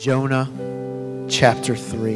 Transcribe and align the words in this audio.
Jonah 0.00 0.48
chapter 1.28 1.76
3. 1.76 2.14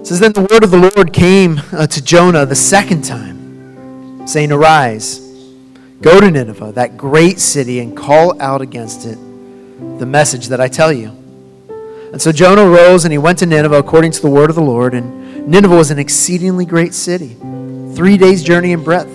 It 0.00 0.06
says, 0.06 0.18
Then 0.18 0.32
the 0.32 0.48
word 0.50 0.64
of 0.64 0.70
the 0.70 0.78
Lord 0.96 1.12
came 1.12 1.60
uh, 1.72 1.86
to 1.86 2.02
Jonah 2.02 2.46
the 2.46 2.54
second 2.54 3.04
time, 3.04 4.26
saying, 4.26 4.50
Arise, 4.50 5.18
go 6.00 6.22
to 6.22 6.30
Nineveh, 6.30 6.72
that 6.72 6.96
great 6.96 7.38
city, 7.38 7.80
and 7.80 7.94
call 7.94 8.40
out 8.40 8.62
against 8.62 9.04
it 9.04 9.18
the 9.98 10.06
message 10.06 10.46
that 10.46 10.58
I 10.58 10.68
tell 10.68 10.90
you. 10.90 11.08
And 12.14 12.22
so 12.22 12.32
Jonah 12.32 12.66
rose 12.66 13.04
and 13.04 13.12
he 13.12 13.18
went 13.18 13.40
to 13.40 13.46
Nineveh 13.46 13.76
according 13.76 14.12
to 14.12 14.22
the 14.22 14.30
word 14.30 14.48
of 14.48 14.56
the 14.56 14.62
Lord. 14.62 14.94
And 14.94 15.46
Nineveh 15.46 15.76
was 15.76 15.90
an 15.90 15.98
exceedingly 15.98 16.64
great 16.64 16.94
city, 16.94 17.36
three 17.94 18.16
days' 18.16 18.42
journey 18.42 18.72
in 18.72 18.82
breadth. 18.82 19.12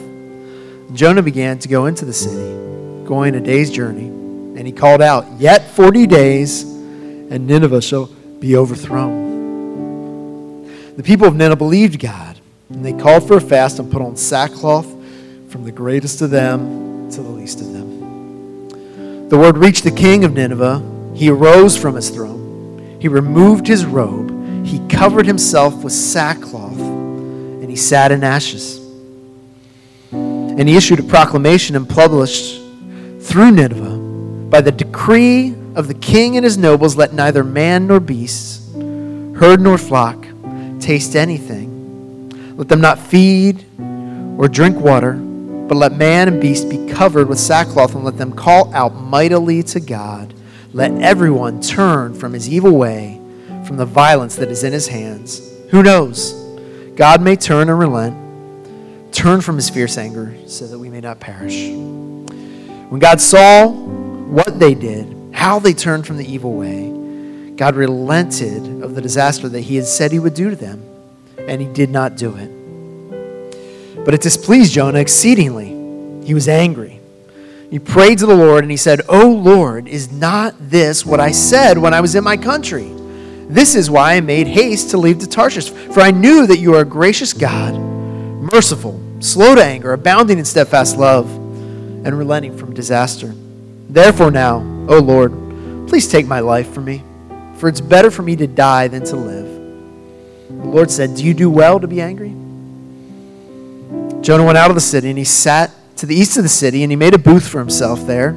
Jonah 0.94 1.24
began 1.24 1.58
to 1.58 1.68
go 1.68 1.88
into 1.88 2.06
the 2.06 2.14
city, 2.14 3.08
going 3.08 3.34
a 3.34 3.40
day's 3.40 3.72
journey. 3.72 4.21
And 4.62 4.68
he 4.68 4.74
called 4.74 5.02
out, 5.02 5.26
Yet 5.40 5.72
40 5.72 6.06
days, 6.06 6.62
and 6.62 7.48
Nineveh 7.48 7.82
shall 7.82 8.06
be 8.40 8.56
overthrown. 8.56 10.68
The 10.96 11.02
people 11.02 11.28
of 11.28 11.34
Nineveh 11.34 11.56
believed 11.56 12.00
God, 12.00 12.40
and 12.70 12.86
they 12.86 12.94
called 12.94 13.28
for 13.28 13.38
a 13.38 13.42
fast 13.42 13.80
and 13.80 13.92
put 13.92 14.04
on 14.04 14.16
sackcloth 14.16 14.86
from 15.50 15.64
the 15.64 15.72
greatest 15.72 16.22
of 16.22 16.30
them 16.30 17.10
to 17.10 17.24
the 17.24 17.30
least 17.30 17.60
of 17.60 17.74
them. 17.74 19.30
The 19.30 19.38
word 19.40 19.58
reached 19.58 19.84
the 19.84 19.90
king 19.90 20.24
of 20.26 20.34
Nineveh. 20.34 21.12
He 21.16 21.32
arose 21.32 21.76
from 21.76 21.96
his 21.96 22.12
throne. 22.12 23.00
He 23.02 23.08
removed 23.08 23.66
his 23.66 23.84
robe. 23.84 24.64
He 24.64 24.78
covered 24.90 25.26
himself 25.26 25.84
with 25.84 25.94
sackcloth, 25.94 26.80
and 26.80 27.68
he 27.68 27.76
sat 27.76 28.12
in 28.12 28.24
ashes. 28.24 28.78
And 30.12 30.70
he 30.70 30.76
issued 30.76 31.00
a 31.00 31.04
proclamation 31.04 31.76
and 31.76 31.90
published 31.90 32.62
through 33.22 33.50
Nineveh 33.50 34.01
by 34.52 34.60
the 34.60 34.72
decree 34.72 35.56
of 35.76 35.88
the 35.88 35.94
king 35.94 36.36
and 36.36 36.44
his 36.44 36.58
nobles, 36.58 36.98
let 36.98 37.14
neither 37.14 37.42
man 37.42 37.88
nor 37.88 38.02
beast, 38.02 38.62
herd 38.74 39.62
nor 39.62 39.78
flock 39.78 40.28
taste 40.82 41.16
anything. 41.16 42.58
Let 42.58 42.68
them 42.68 42.82
not 42.82 43.00
feed 43.00 43.66
or 44.38 44.50
drink 44.50 44.78
water, 44.78 45.14
but 45.14 45.76
let 45.76 45.94
man 45.94 46.28
and 46.28 46.42
beast 46.42 46.70
be 46.70 46.86
covered 46.92 47.30
with 47.30 47.40
sackcloth, 47.40 47.96
and 47.96 48.04
let 48.04 48.18
them 48.18 48.34
call 48.34 48.74
out 48.74 48.94
mightily 48.94 49.64
to 49.64 49.80
God. 49.80 50.34
Let 50.74 50.92
everyone 51.02 51.62
turn 51.62 52.14
from 52.14 52.34
his 52.34 52.50
evil 52.50 52.74
way, 52.74 53.22
from 53.66 53.78
the 53.78 53.86
violence 53.86 54.36
that 54.36 54.50
is 54.50 54.66
in 54.66 54.74
his 54.74 54.90
hands. 54.90 55.50
Who 55.70 55.82
knows? 55.82 56.34
God 56.98 57.22
may 57.22 57.38
turn 57.38 57.70
and 57.70 57.80
relent, 57.80 59.14
turn 59.14 59.40
from 59.40 59.56
his 59.56 59.70
fierce 59.70 59.98
anger, 59.98 60.36
so 60.46 60.68
that 60.68 60.78
we 60.78 60.90
may 60.90 61.00
not 61.00 61.22
perish. 61.22 61.70
When 61.70 63.00
God 63.00 63.22
saw 63.22 63.70
what 64.32 64.60
they 64.60 64.74
did, 64.74 65.34
how 65.34 65.60
they 65.60 65.74
turned 65.74 66.08
from 66.08 66.16
the 66.16 66.26
evil 66.26 66.54
way, 66.54 67.54
God 67.58 67.76
relented 67.76 68.82
of 68.82 68.96
the 68.96 69.02
disaster 69.02 69.50
that 69.50 69.60
he 69.60 69.76
had 69.76 69.86
said 69.86 70.12
he 70.12 70.20
would 70.20 70.34
do 70.34 70.50
to 70.50 70.56
them, 70.56 70.82
and 71.38 71.62
he 71.62 71.68
did 71.68 71.90
not 71.90 72.16
do 72.16 72.36
it. 72.38 74.06
But 74.06 74.14
it 74.14 74.22
displeased 74.22 74.72
Jonah 74.72 75.00
exceedingly. 75.00 76.26
He 76.26 76.34
was 76.34 76.48
angry. 76.48 77.02
He 77.70 77.78
prayed 77.78 78.20
to 78.20 78.26
the 78.26 78.36
Lord 78.36 78.64
and 78.64 78.72
he 78.72 78.78
said, 78.78 79.02
O 79.10 79.30
Lord, 79.30 79.90
is 79.90 80.12
not 80.12 80.56
this 80.60 81.06
what 81.06 81.20
I 81.20 81.32
said 81.32 81.78
when 81.78 81.94
I 81.94 82.00
was 82.00 82.16
in 82.16 82.24
my 82.24 82.38
country? 82.38 82.90
This 83.50 83.76
is 83.76 83.90
why 83.90 84.14
I 84.14 84.22
made 84.22 84.48
haste 84.48 84.92
to 84.92 84.98
leave 84.98 85.20
to 85.20 85.28
Tarshish, 85.28 85.70
for 85.70 86.00
I 86.00 86.12
knew 86.12 86.48
that 86.48 86.60
you 86.60 86.74
are 86.76 86.82
a 86.82 86.86
gracious 86.86 87.34
God, 87.34 87.76
merciful, 87.76 88.98
slow 89.20 89.56
to 89.56 89.64
anger, 89.64 89.92
abounding 89.92 90.40
in 90.40 90.46
steadfast 90.46 90.98
love, 90.98 91.30
and 91.30 92.18
relenting 92.18 92.58
from 92.58 92.74
disaster. 92.74 93.36
Therefore, 93.92 94.32
now, 94.32 94.60
O 94.88 95.00
Lord, 95.00 95.34
please 95.90 96.08
take 96.08 96.26
my 96.26 96.40
life 96.40 96.74
from 96.74 96.86
me, 96.86 97.04
for 97.58 97.68
it's 97.68 97.82
better 97.82 98.10
for 98.10 98.22
me 98.22 98.38
to 98.38 98.48
die 98.48 98.88
than 98.88 99.04
to 99.04 99.18
live. 99.18 99.48
The 100.48 100.68
Lord 100.68 100.90
said, 100.90 101.16
Do 101.16 101.26
you 101.26 101.34
do 101.34 101.50
well 101.50 101.78
to 101.78 101.88
be 101.88 102.00
angry? 102.00 102.30
Jonah 104.22 104.46
went 104.46 104.58
out 104.58 104.72
of 104.72 104.76
the 104.76 104.82
city, 104.82 105.10
and 105.10 105.18
he 105.18 105.26
sat 105.26 105.72
to 105.98 106.06
the 106.06 106.16
east 106.16 106.38
of 106.38 106.44
the 106.44 106.50
city, 106.50 106.84
and 106.84 106.92
he 106.92 106.96
made 106.96 107.14
a 107.14 107.18
booth 107.18 107.46
for 107.46 107.60
himself 107.60 108.08
there. 108.08 108.34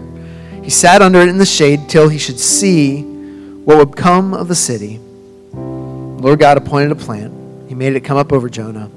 He 0.64 0.70
sat 0.70 1.02
under 1.02 1.20
it 1.20 1.28
in 1.28 1.38
the 1.38 1.46
shade 1.46 1.88
till 1.88 2.08
he 2.08 2.18
should 2.18 2.40
see 2.40 3.02
what 3.02 3.78
would 3.78 3.96
come 3.96 4.34
of 4.34 4.48
the 4.48 4.56
city. 4.56 4.96
The 5.52 5.58
Lord 6.20 6.40
God 6.40 6.56
appointed 6.56 6.90
a 6.90 6.96
plant. 6.96 7.68
He 7.68 7.76
made 7.76 7.94
it 7.94 8.00
come 8.00 8.16
up 8.16 8.32
over 8.32 8.48
Jonah, 8.48 8.90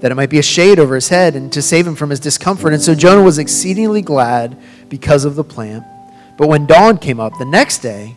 that 0.00 0.10
it 0.10 0.16
might 0.16 0.30
be 0.30 0.40
a 0.40 0.42
shade 0.42 0.80
over 0.80 0.96
his 0.96 1.08
head 1.08 1.36
and 1.36 1.52
to 1.52 1.62
save 1.62 1.86
him 1.86 1.94
from 1.94 2.10
his 2.10 2.18
discomfort. 2.18 2.72
And 2.72 2.82
so 2.82 2.96
Jonah 2.96 3.22
was 3.22 3.38
exceedingly 3.38 4.02
glad 4.02 4.56
because 4.88 5.24
of 5.24 5.36
the 5.36 5.44
plant. 5.44 5.84
But 6.40 6.48
when 6.48 6.64
dawn 6.64 6.96
came 6.96 7.20
up 7.20 7.36
the 7.36 7.44
next 7.44 7.80
day, 7.80 8.16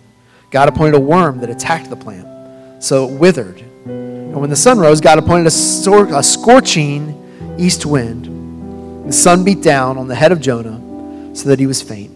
God 0.50 0.70
appointed 0.70 0.96
a 0.96 1.00
worm 1.02 1.42
that 1.42 1.50
attacked 1.50 1.90
the 1.90 1.98
plant, 1.98 2.82
so 2.82 3.10
it 3.10 3.20
withered. 3.20 3.60
And 3.60 4.40
when 4.40 4.50
the 4.50 4.56
sun 4.56 4.80
rose, 4.80 5.02
God 5.02 5.20
appointed 5.20 5.46
a, 5.48 5.52
sor- 5.52 6.08
a 6.08 6.24
scorching 6.24 7.20
east 7.60 7.86
wind. 7.86 9.10
The 9.10 9.12
sun 9.12 9.44
beat 9.44 9.62
down 9.62 9.98
on 9.98 10.08
the 10.08 10.16
head 10.16 10.32
of 10.32 10.40
Jonah 10.40 11.36
so 11.36 11.50
that 11.50 11.60
he 11.60 11.68
was 11.68 11.82
faint. 11.82 12.12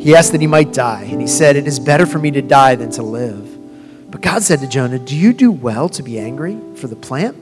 He 0.00 0.14
asked 0.14 0.30
that 0.30 0.40
he 0.40 0.46
might 0.46 0.72
die, 0.72 1.08
and 1.10 1.20
he 1.20 1.26
said, 1.26 1.56
It 1.56 1.66
is 1.66 1.80
better 1.80 2.06
for 2.06 2.20
me 2.20 2.30
to 2.30 2.40
die 2.40 2.76
than 2.76 2.92
to 2.92 3.02
live. 3.02 4.12
But 4.12 4.20
God 4.20 4.44
said 4.44 4.60
to 4.60 4.68
Jonah, 4.68 5.00
Do 5.00 5.16
you 5.16 5.32
do 5.32 5.50
well 5.50 5.88
to 5.88 6.04
be 6.04 6.20
angry 6.20 6.56
for 6.76 6.86
the 6.86 6.94
plant? 6.94 7.36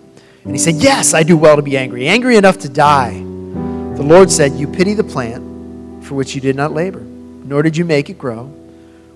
And 0.44 0.52
he 0.52 0.58
said, 0.58 0.76
Yes, 0.76 1.12
I 1.12 1.22
do 1.22 1.36
well 1.36 1.56
to 1.56 1.62
be 1.62 1.76
angry, 1.76 2.08
angry 2.08 2.38
enough 2.38 2.56
to 2.60 2.68
die. 2.70 3.12
The 3.12 4.02
Lord 4.02 4.30
said, 4.30 4.52
You 4.52 4.68
pity 4.68 4.94
the 4.94 5.04
plant 5.04 6.02
for 6.02 6.14
which 6.14 6.34
you 6.34 6.40
did 6.40 6.56
not 6.56 6.72
labor 6.72 7.04
nor 7.44 7.62
did 7.62 7.76
you 7.76 7.84
make 7.84 8.08
it 8.10 8.18
grow, 8.18 8.46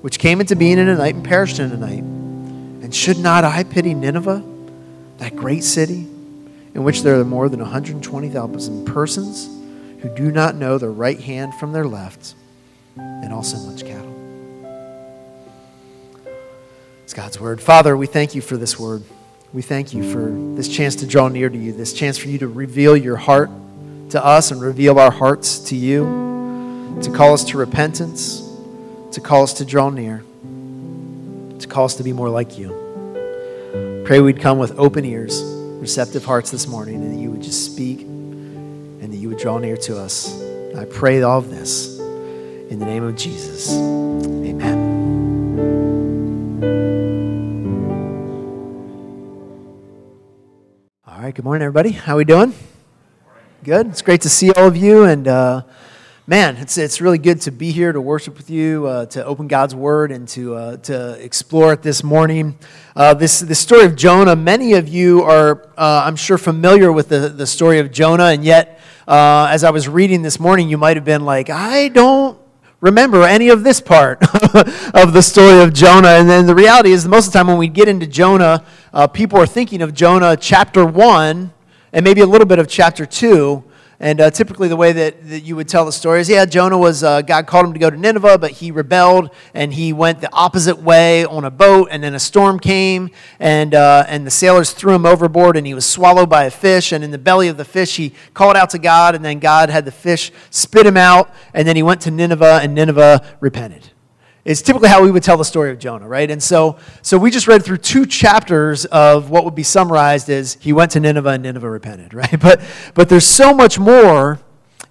which 0.03 0.19
came 0.19 0.41
into 0.41 0.55
being 0.55 0.78
in 0.78 0.89
a 0.89 0.94
night 0.94 1.15
and 1.15 1.25
perished 1.25 1.59
in 1.59 1.72
a 1.72 1.77
night. 1.77 2.03
And 2.03 2.94
should 2.94 3.19
not 3.19 3.43
I 3.43 3.65
pity 3.65 3.94
Nineveh, 3.94 4.44
that 5.16 5.34
great 5.34 5.65
city, 5.65 6.06
in 6.75 6.84
which 6.84 7.03
there 7.03 7.19
are 7.19 7.25
more 7.25 7.49
than 7.49 7.61
120,000 7.61 8.84
persons 8.84 9.49
who 10.00 10.15
do 10.15 10.31
not 10.31 10.55
know 10.55 10.78
their 10.78 10.93
right 10.93 11.19
hand 11.19 11.55
from 11.55 11.72
their 11.72 11.87
left, 11.87 12.34
and 12.97 13.33
also 13.33 13.56
much 13.69 13.84
cattle? 13.84 14.15
It's 17.03 17.15
God's 17.15 17.41
word. 17.41 17.60
Father, 17.60 17.97
we 17.97 18.06
thank 18.06 18.34
you 18.34 18.43
for 18.43 18.56
this 18.56 18.78
word. 18.78 19.03
We 19.53 19.62
thank 19.62 19.95
you 19.95 20.12
for 20.12 20.31
this 20.56 20.69
chance 20.69 20.95
to 20.97 21.06
draw 21.06 21.28
near 21.28 21.49
to 21.49 21.56
you, 21.56 21.72
this 21.72 21.95
chance 21.95 22.19
for 22.19 22.28
you 22.28 22.39
to 22.39 22.49
reveal 22.49 22.95
your 22.97 23.16
heart 23.16 23.50
to 24.10 24.22
us 24.25 24.50
and 24.50 24.60
reveal 24.60 24.99
our 24.99 25.10
hearts 25.10 25.59
to 25.60 25.77
you 25.77 26.28
to 27.03 27.12
call 27.14 27.32
us 27.32 27.44
to 27.44 27.59
repentance, 27.59 28.41
to 29.12 29.20
call 29.20 29.44
us 29.44 29.53
to 29.54 29.64
draw 29.64 29.88
near, 29.88 30.25
to 31.60 31.66
call 31.69 31.84
us 31.84 31.94
to 31.97 32.03
be 32.03 32.12
more 32.12 32.28
like 32.28 32.59
you. 32.59 34.03
Pray 34.04 34.20
we'd 34.20 34.41
come 34.41 34.59
with 34.59 34.78
open 34.78 35.04
ears, 35.04 35.42
receptive 35.81 36.25
hearts 36.25 36.50
this 36.50 36.66
morning, 36.66 36.97
and 36.97 37.14
that 37.14 37.20
you 37.20 37.31
would 37.31 37.42
just 37.42 37.72
speak 37.72 38.00
and 38.00 39.12
that 39.12 39.16
you 39.16 39.28
would 39.28 39.38
draw 39.38 39.59
near 39.59 39.76
to 39.76 39.97
us. 39.97 40.42
I 40.75 40.86
pray 40.86 41.22
all 41.22 41.38
of 41.38 41.50
this 41.50 41.98
in 41.98 42.78
the 42.78 42.86
name 42.86 43.04
of 43.04 43.16
Jesus. 43.16 43.72
Amen. 43.72 44.97
All 51.06 51.20
right, 51.20 51.34
good 51.34 51.44
morning, 51.44 51.62
everybody. 51.62 51.92
How 51.92 52.15
are 52.15 52.19
we 52.19 52.25
doing? 52.25 52.54
Good. 53.62 53.86
It's 53.88 54.03
great 54.03 54.22
to 54.22 54.28
see 54.28 54.50
all 54.53 54.66
of 54.66 54.76
you, 54.76 55.04
and 55.04 55.28
uh, 55.28 55.62
man, 56.28 56.59
it's, 56.59 56.77
it's 56.77 57.00
really 57.00 57.16
good 57.16 57.41
to 57.41 57.50
be 57.50 57.72
here 57.72 57.91
to 57.91 58.03
worship 58.03 58.37
with 58.37 58.50
you, 58.50 58.87
uh, 58.87 59.06
to 59.06 59.25
open 59.25 59.49
God's 59.49 59.75
Word, 59.75 60.12
and 60.12 60.28
to, 60.28 60.55
uh, 60.56 60.77
to 60.77 61.12
explore 61.25 61.72
it 61.72 61.81
this 61.81 62.05
morning. 62.05 62.59
Uh, 62.94 63.15
this, 63.15 63.41
this 63.41 63.59
story 63.59 63.87
of 63.87 63.97
Jonah, 63.97 64.37
many 64.37 64.75
of 64.75 64.89
you 64.89 65.22
are, 65.22 65.71
uh, 65.78 66.03
I'm 66.05 66.16
sure, 66.16 66.37
familiar 66.37 66.93
with 66.93 67.09
the, 67.09 67.31
the 67.31 67.47
story 67.47 67.78
of 67.78 67.91
Jonah, 67.91 68.27
and 68.27 68.44
yet, 68.44 68.78
uh, 69.09 69.49
as 69.50 69.65
I 69.65 69.71
was 69.71 69.89
reading 69.89 70.21
this 70.21 70.39
morning, 70.39 70.69
you 70.69 70.77
might 70.77 70.99
have 70.99 71.05
been 71.06 71.25
like, 71.25 71.49
I 71.49 71.89
don't 71.89 72.39
remember 72.83 73.22
any 73.22 73.49
of 73.49 73.65
this 73.65 73.81
part 73.81 74.22
of 74.95 75.15
the 75.15 75.22
story 75.22 75.63
of 75.63 75.72
Jonah. 75.72 76.09
And 76.09 76.28
then 76.28 76.45
the 76.45 76.54
reality 76.54 76.92
is, 76.92 77.09
most 77.09 77.28
of 77.28 77.33
the 77.33 77.39
time 77.39 77.47
when 77.47 77.57
we 77.57 77.69
get 77.69 77.89
into 77.89 78.07
Jonah, 78.07 78.66
uh, 78.92 79.07
people 79.07 79.39
are 79.39 79.47
thinking 79.47 79.80
of 79.80 79.95
Jonah 79.95 80.36
chapter 80.36 80.84
1 80.84 81.54
and 81.95 82.04
maybe 82.04 82.21
a 82.21 82.27
little 82.27 82.47
bit 82.47 82.59
of 82.59 82.69
chapter 82.69 83.07
2. 83.07 83.65
And 84.00 84.21
uh, 84.21 84.30
typically, 84.30 84.68
the 84.68 84.77
way 84.77 84.92
that, 84.92 85.28
that 85.28 85.41
you 85.41 85.56
would 85.56 85.68
tell 85.68 85.84
the 85.84 85.91
story 85.91 86.21
is 86.21 86.28
yeah, 86.28 86.45
Jonah 86.45 86.78
was, 86.78 87.03
uh, 87.03 87.21
God 87.22 87.48
called 87.48 87.66
him 87.66 87.72
to 87.72 87.80
go 87.80 87.91
to 87.91 87.97
Nineveh, 87.97 88.39
but 88.39 88.53
he 88.53 88.71
rebelled 88.71 89.30
and 89.54 89.74
he 89.74 89.92
went 89.92 90.21
the 90.21 90.33
opposite 90.33 90.78
way 90.78 91.24
on 91.24 91.45
a 91.45 91.50
boat. 91.50 91.89
And 91.91 92.03
then 92.03 92.15
a 92.15 92.21
storm 92.21 92.60
came, 92.60 93.10
and, 93.41 93.74
uh, 93.74 94.04
and 94.06 94.24
the 94.24 94.30
sailors 94.30 94.71
threw 94.71 94.95
him 94.95 95.04
overboard, 95.04 95.56
and 95.56 95.66
he 95.66 95.74
was 95.74 95.84
swallowed 95.84 96.30
by 96.30 96.45
a 96.45 96.50
fish. 96.50 96.92
And 96.92 97.03
in 97.03 97.10
the 97.10 97.18
belly 97.18 97.48
of 97.48 97.56
the 97.56 97.65
fish, 97.65 97.97
he 97.97 98.15
called 98.34 98.56
out 98.56 98.71
to 98.71 98.78
God, 98.78 99.16
and 99.16 99.24
then 99.24 99.41
God 99.41 99.68
had 99.68 99.84
the 99.84 99.92
fish 99.92 100.30
spit 100.51 100.86
him 100.86 100.97
out. 100.97 101.30
And 101.53 101.66
then 101.66 101.74
he 101.74 101.83
went 101.83 102.01
to 102.03 102.12
Nineveh, 102.12 102.60
and 102.62 102.74
Nineveh 102.74 103.36
repented 103.41 103.91
is 104.48 104.62
typically 104.62 104.89
how 104.89 105.03
we 105.03 105.10
would 105.10 105.22
tell 105.22 105.36
the 105.36 105.45
story 105.45 105.71
of 105.71 105.78
Jonah, 105.78 106.09
right? 106.09 106.30
And 106.30 106.42
so, 106.42 106.78
so 107.03 107.18
we 107.18 107.30
just 107.30 107.47
read 107.47 107.62
through 107.62 107.77
two 107.77 108.06
chapters 108.06 108.86
of 108.86 109.28
what 109.28 109.45
would 109.45 109.54
be 109.54 109.62
summarized 109.62 110.30
as 110.30 110.54
he 110.54 110.72
went 110.72 110.92
to 110.92 111.00
Nineveh 111.00 111.28
and 111.28 111.42
Nineveh 111.42 111.68
repented, 111.68 112.15
right? 112.15 112.41
But, 112.41 112.62
but 112.95 113.10
there's 113.10 113.27
so 113.27 113.53
much 113.53 113.78
more 113.78 114.41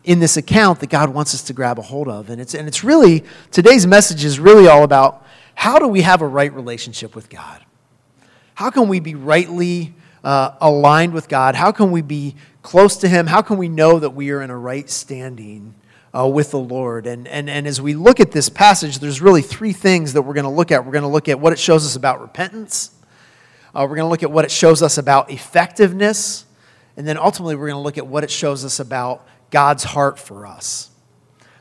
in 0.04 0.20
this 0.20 0.38
account 0.38 0.80
that 0.82 0.92
God 0.92 1.10
wants 1.10 1.34
us 1.34 1.42
to 1.46 1.54
grab 1.54 1.80
a 1.80 1.82
hold 1.82 2.08
of. 2.08 2.30
And 2.30 2.40
it's, 2.40 2.54
and 2.54 2.68
it's 2.68 2.84
really, 2.84 3.24
today's 3.50 3.88
message 3.88 4.24
is 4.24 4.40
really 4.40 4.68
all 4.68 4.84
about 4.84 5.26
how 5.56 5.80
do 5.80 5.88
we 5.88 6.02
have 6.02 6.22
a 6.22 6.28
right 6.28 6.54
relationship 6.54 7.16
with 7.16 7.28
God? 7.28 7.66
How 8.54 8.70
can 8.70 8.88
we 8.88 9.00
be 9.00 9.16
rightly 9.16 9.96
uh, 10.24 10.52
aligned 10.62 11.16
with 11.16 11.28
God? 11.28 11.56
How 11.56 11.72
can 11.72 11.90
we 11.90 12.04
be 12.04 12.36
close 12.62 12.96
to 12.98 13.08
Him? 13.08 13.26
How 13.26 13.42
can 13.42 13.58
we 13.58 13.70
know 13.70 13.98
that 13.98 14.12
we 14.12 14.30
are 14.30 14.44
in 14.44 14.52
a 14.52 14.58
right 14.58 14.88
standing 14.88 15.74
uh, 16.16 16.28
with 16.28 16.52
the 16.52 16.60
Lord? 16.60 17.08
And, 17.08 17.28
and, 17.28 17.50
and 17.50 17.68
as 17.68 17.82
we 17.82 17.94
look 17.94 18.20
at 18.20 18.32
this 18.32 18.50
passage, 18.50 19.00
there's 19.00 19.22
really 19.22 19.42
three 19.42 19.74
things 19.74 20.14
that 20.14 20.22
we're 20.22 20.34
going 20.34 20.46
to 20.46 20.50
look 20.50 20.72
at. 20.72 20.86
We're 20.86 20.92
going 20.92 21.04
to 21.04 21.10
look 21.10 21.30
at 21.30 21.40
what 21.40 21.54
it 21.54 21.60
shows 21.60 21.86
us 21.86 21.96
about 21.96 22.22
repentance, 22.22 22.92
uh, 23.76 23.82
we're 23.82 23.96
going 23.96 24.08
to 24.08 24.10
look 24.10 24.24
at 24.24 24.32
what 24.32 24.46
it 24.46 24.52
shows 24.52 24.82
us 24.82 24.98
about 24.98 25.30
effectiveness, 25.30 26.46
and 26.96 27.08
then 27.08 27.18
ultimately 27.18 27.56
we're 27.56 27.68
going 27.68 27.80
to 27.80 27.84
look 27.84 27.98
at 27.98 28.08
what 28.08 28.24
it 28.24 28.32
shows 28.32 28.66
us 28.66 28.80
about 28.80 29.28
God's 29.52 29.84
heart 29.84 30.18
for 30.18 30.48
us. 30.48 30.90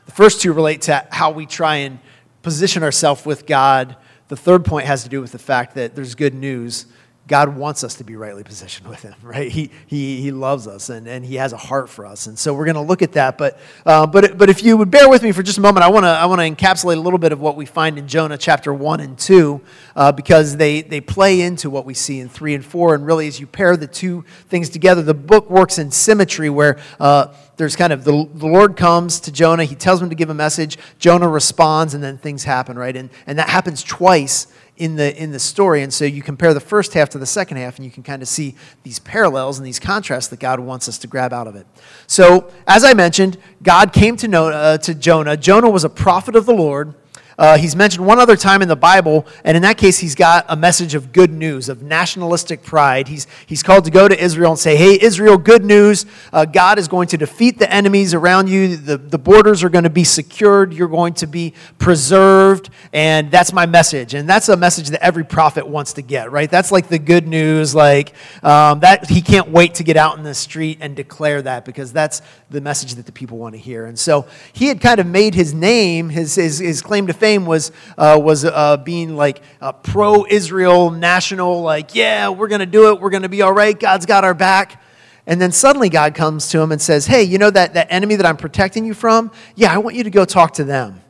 The 0.05 0.11
first 0.11 0.41
two 0.41 0.53
relate 0.53 0.83
to 0.83 1.05
how 1.11 1.31
we 1.31 1.45
try 1.45 1.77
and 1.77 1.99
position 2.41 2.81
ourselves 2.81 3.25
with 3.25 3.45
God 3.45 3.97
the 4.27 4.35
third 4.35 4.65
point 4.65 4.87
has 4.87 5.03
to 5.03 5.09
do 5.09 5.21
with 5.21 5.31
the 5.31 5.39
fact 5.39 5.75
that 5.75 5.95
there's 5.95 6.15
good 6.15 6.33
news. 6.33 6.85
God 7.27 7.57
wants 7.57 7.83
us 7.83 7.95
to 7.95 8.05
be 8.05 8.15
rightly 8.15 8.43
positioned 8.43 8.87
with 8.87 9.01
Him, 9.01 9.13
right? 9.21 9.51
He, 9.51 9.69
he, 9.85 10.21
he 10.21 10.31
loves 10.31 10.67
us 10.67 10.89
and, 10.89 11.07
and 11.07 11.25
He 11.25 11.35
has 11.35 11.53
a 11.53 11.57
heart 11.57 11.89
for 11.89 12.05
us. 12.05 12.27
And 12.27 12.39
so 12.39 12.53
we're 12.53 12.65
going 12.65 12.75
to 12.75 12.81
look 12.81 13.01
at 13.01 13.13
that. 13.13 13.37
But, 13.37 13.59
uh, 13.85 14.07
but, 14.07 14.37
but 14.37 14.49
if 14.49 14.63
you 14.63 14.77
would 14.77 14.89
bear 14.89 15.09
with 15.09 15.23
me 15.23 15.31
for 15.31 15.43
just 15.43 15.57
a 15.57 15.61
moment, 15.61 15.83
I 15.83 15.89
want 15.89 16.05
to 16.05 16.09
I 16.09 16.25
wanna 16.25 16.43
encapsulate 16.43 16.97
a 16.97 16.99
little 16.99 17.19
bit 17.19 17.31
of 17.31 17.41
what 17.41 17.55
we 17.55 17.65
find 17.65 17.97
in 17.99 18.07
Jonah 18.07 18.37
chapter 18.37 18.73
1 18.73 18.99
and 19.01 19.17
2 19.17 19.61
uh, 19.95 20.11
because 20.11 20.57
they, 20.57 20.81
they 20.81 21.01
play 21.01 21.41
into 21.41 21.69
what 21.69 21.85
we 21.85 21.93
see 21.93 22.19
in 22.19 22.29
3 22.29 22.55
and 22.55 22.65
4. 22.65 22.95
And 22.95 23.05
really, 23.05 23.27
as 23.27 23.39
you 23.39 23.47
pair 23.47 23.75
the 23.75 23.87
two 23.87 24.23
things 24.47 24.69
together, 24.69 25.01
the 25.01 25.13
book 25.13 25.49
works 25.49 25.77
in 25.77 25.91
symmetry 25.91 26.49
where. 26.49 26.79
Uh, 26.99 27.33
there's 27.57 27.75
kind 27.75 27.91
of 27.91 28.03
the, 28.03 28.29
the 28.35 28.45
Lord 28.45 28.77
comes 28.77 29.19
to 29.21 29.31
Jonah, 29.31 29.65
he 29.65 29.73
tells 29.73 29.99
him 29.99 30.09
to 30.09 30.15
give 30.15 30.29
a 30.29 30.33
message, 30.35 30.77
Jonah 30.99 31.27
responds, 31.27 31.95
and 31.95 32.03
then 32.03 32.19
things 32.19 32.43
happen, 32.43 32.77
right? 32.77 32.95
And, 32.95 33.09
and 33.25 33.39
that 33.39 33.49
happens 33.49 33.81
twice 33.81 34.45
in 34.77 34.95
the, 34.95 35.15
in 35.21 35.31
the 35.31 35.39
story. 35.39 35.81
And 35.81 35.93
so 35.93 36.05
you 36.05 36.21
compare 36.21 36.53
the 36.53 36.59
first 36.59 36.93
half 36.93 37.09
to 37.09 37.17
the 37.17 37.25
second 37.25 37.57
half, 37.57 37.77
and 37.77 37.85
you 37.85 37.91
can 37.91 38.03
kind 38.03 38.21
of 38.21 38.27
see 38.27 38.55
these 38.83 38.99
parallels 38.99 39.57
and 39.57 39.65
these 39.65 39.79
contrasts 39.79 40.27
that 40.29 40.39
God 40.39 40.59
wants 40.59 40.87
us 40.87 40.97
to 40.99 41.07
grab 41.07 41.33
out 41.33 41.47
of 41.47 41.55
it. 41.55 41.65
So, 42.05 42.51
as 42.67 42.83
I 42.83 42.93
mentioned, 42.93 43.37
God 43.63 43.91
came 43.91 44.15
to, 44.17 44.37
uh, 44.37 44.77
to 44.79 44.93
Jonah. 44.93 45.35
Jonah 45.35 45.69
was 45.69 45.83
a 45.83 45.89
prophet 45.89 46.35
of 46.35 46.45
the 46.45 46.53
Lord. 46.53 46.93
Uh, 47.37 47.55
he's 47.55 47.75
mentioned 47.75 48.03
one 48.03 48.19
other 48.19 48.35
time 48.35 48.63
in 48.63 48.67
the 48.67 48.75
Bible, 48.75 49.27
and 49.43 49.55
in 49.55 49.61
that 49.61 49.77
case, 49.77 49.99
he's 49.99 50.15
got 50.15 50.43
a 50.49 50.55
message 50.55 50.95
of 50.95 51.11
good 51.11 51.31
news, 51.31 51.69
of 51.69 51.83
nationalistic 51.83 52.63
pride. 52.63 53.07
He's, 53.07 53.27
he's 53.45 53.61
called 53.61 53.85
to 53.85 53.91
go 53.91 54.07
to 54.07 54.19
Israel 54.19 54.51
and 54.51 54.59
say, 54.59 54.75
Hey, 54.75 54.99
Israel, 54.99 55.37
good 55.37 55.63
news. 55.63 56.07
Uh, 56.33 56.45
God 56.45 56.79
is 56.79 56.87
going 56.87 57.09
to 57.09 57.17
defeat 57.17 57.59
the 57.59 57.71
enemies 57.71 58.15
around 58.15 58.49
you. 58.49 58.75
The, 58.75 58.97
the 58.97 59.19
borders 59.19 59.63
are 59.63 59.69
going 59.69 59.83
to 59.83 59.89
be 59.91 60.03
secured. 60.03 60.73
You're 60.73 60.87
going 60.87 61.13
to 61.15 61.27
be 61.27 61.53
preserved. 61.77 62.71
And 62.91 63.29
that's 63.29 63.53
my 63.53 63.67
message. 63.67 64.15
And 64.15 64.27
that's 64.27 64.49
a 64.49 64.57
message 64.57 64.89
that 64.89 65.03
every 65.03 65.23
prophet 65.23 65.67
wants 65.67 65.93
to 65.93 66.01
get, 66.01 66.31
right? 66.31 66.49
That's 66.49 66.71
like 66.71 66.87
the 66.87 66.99
good 66.99 67.27
news. 67.27 67.75
Like, 67.75 68.13
um, 68.43 68.79
that 68.79 69.11
he 69.11 69.21
can't 69.21 69.49
wait 69.49 69.75
to 69.75 69.83
get 69.83 69.95
out 69.95 70.17
in 70.17 70.23
the 70.23 70.33
street 70.33 70.79
and 70.81 70.95
declare 70.95 71.43
that 71.43 71.65
because 71.65 71.93
that's 71.93 72.23
the 72.49 72.61
message 72.61 72.95
that 72.95 73.05
the 73.05 73.11
people 73.11 73.37
want 73.37 73.53
to 73.53 73.59
hear. 73.59 73.85
And 73.85 73.99
so 73.99 74.25
he 74.53 74.67
had 74.67 74.81
kind 74.81 74.99
of 74.99 75.05
made 75.05 75.35
his 75.35 75.53
name, 75.53 76.09
his, 76.09 76.33
his, 76.33 76.57
his 76.57 76.81
claim 76.81 77.05
to 77.05 77.13
fame 77.13 77.26
fame 77.27 77.45
was, 77.45 77.73
uh, 77.97 78.17
was 78.21 78.45
uh, 78.45 78.77
being 78.77 79.17
like 79.17 79.41
pro 79.83 80.25
Israel, 80.25 80.91
national, 80.91 81.61
like, 81.61 81.93
yeah, 81.93 82.29
we're 82.29 82.47
going 82.47 82.61
to 82.61 82.65
do 82.65 82.93
it. 82.93 83.01
We're 83.01 83.09
going 83.09 83.23
to 83.23 83.29
be 83.29 83.41
all 83.41 83.51
right. 83.51 83.77
God's 83.77 84.05
got 84.05 84.23
our 84.23 84.33
back. 84.33 84.81
And 85.25 85.41
then 85.41 85.51
suddenly 85.51 85.89
God 85.89 86.15
comes 86.15 86.47
to 86.51 86.61
him 86.61 86.71
and 86.71 86.81
says, 86.81 87.05
Hey, 87.05 87.23
you 87.23 87.37
know 87.37 87.49
that, 87.49 87.73
that 87.73 87.87
enemy 87.89 88.15
that 88.15 88.25
I'm 88.25 88.37
protecting 88.37 88.85
you 88.85 88.93
from? 88.93 89.29
Yeah, 89.55 89.73
I 89.73 89.77
want 89.79 89.97
you 89.97 90.05
to 90.05 90.09
go 90.09 90.23
talk 90.23 90.53
to 90.53 90.63
them. 90.63 91.01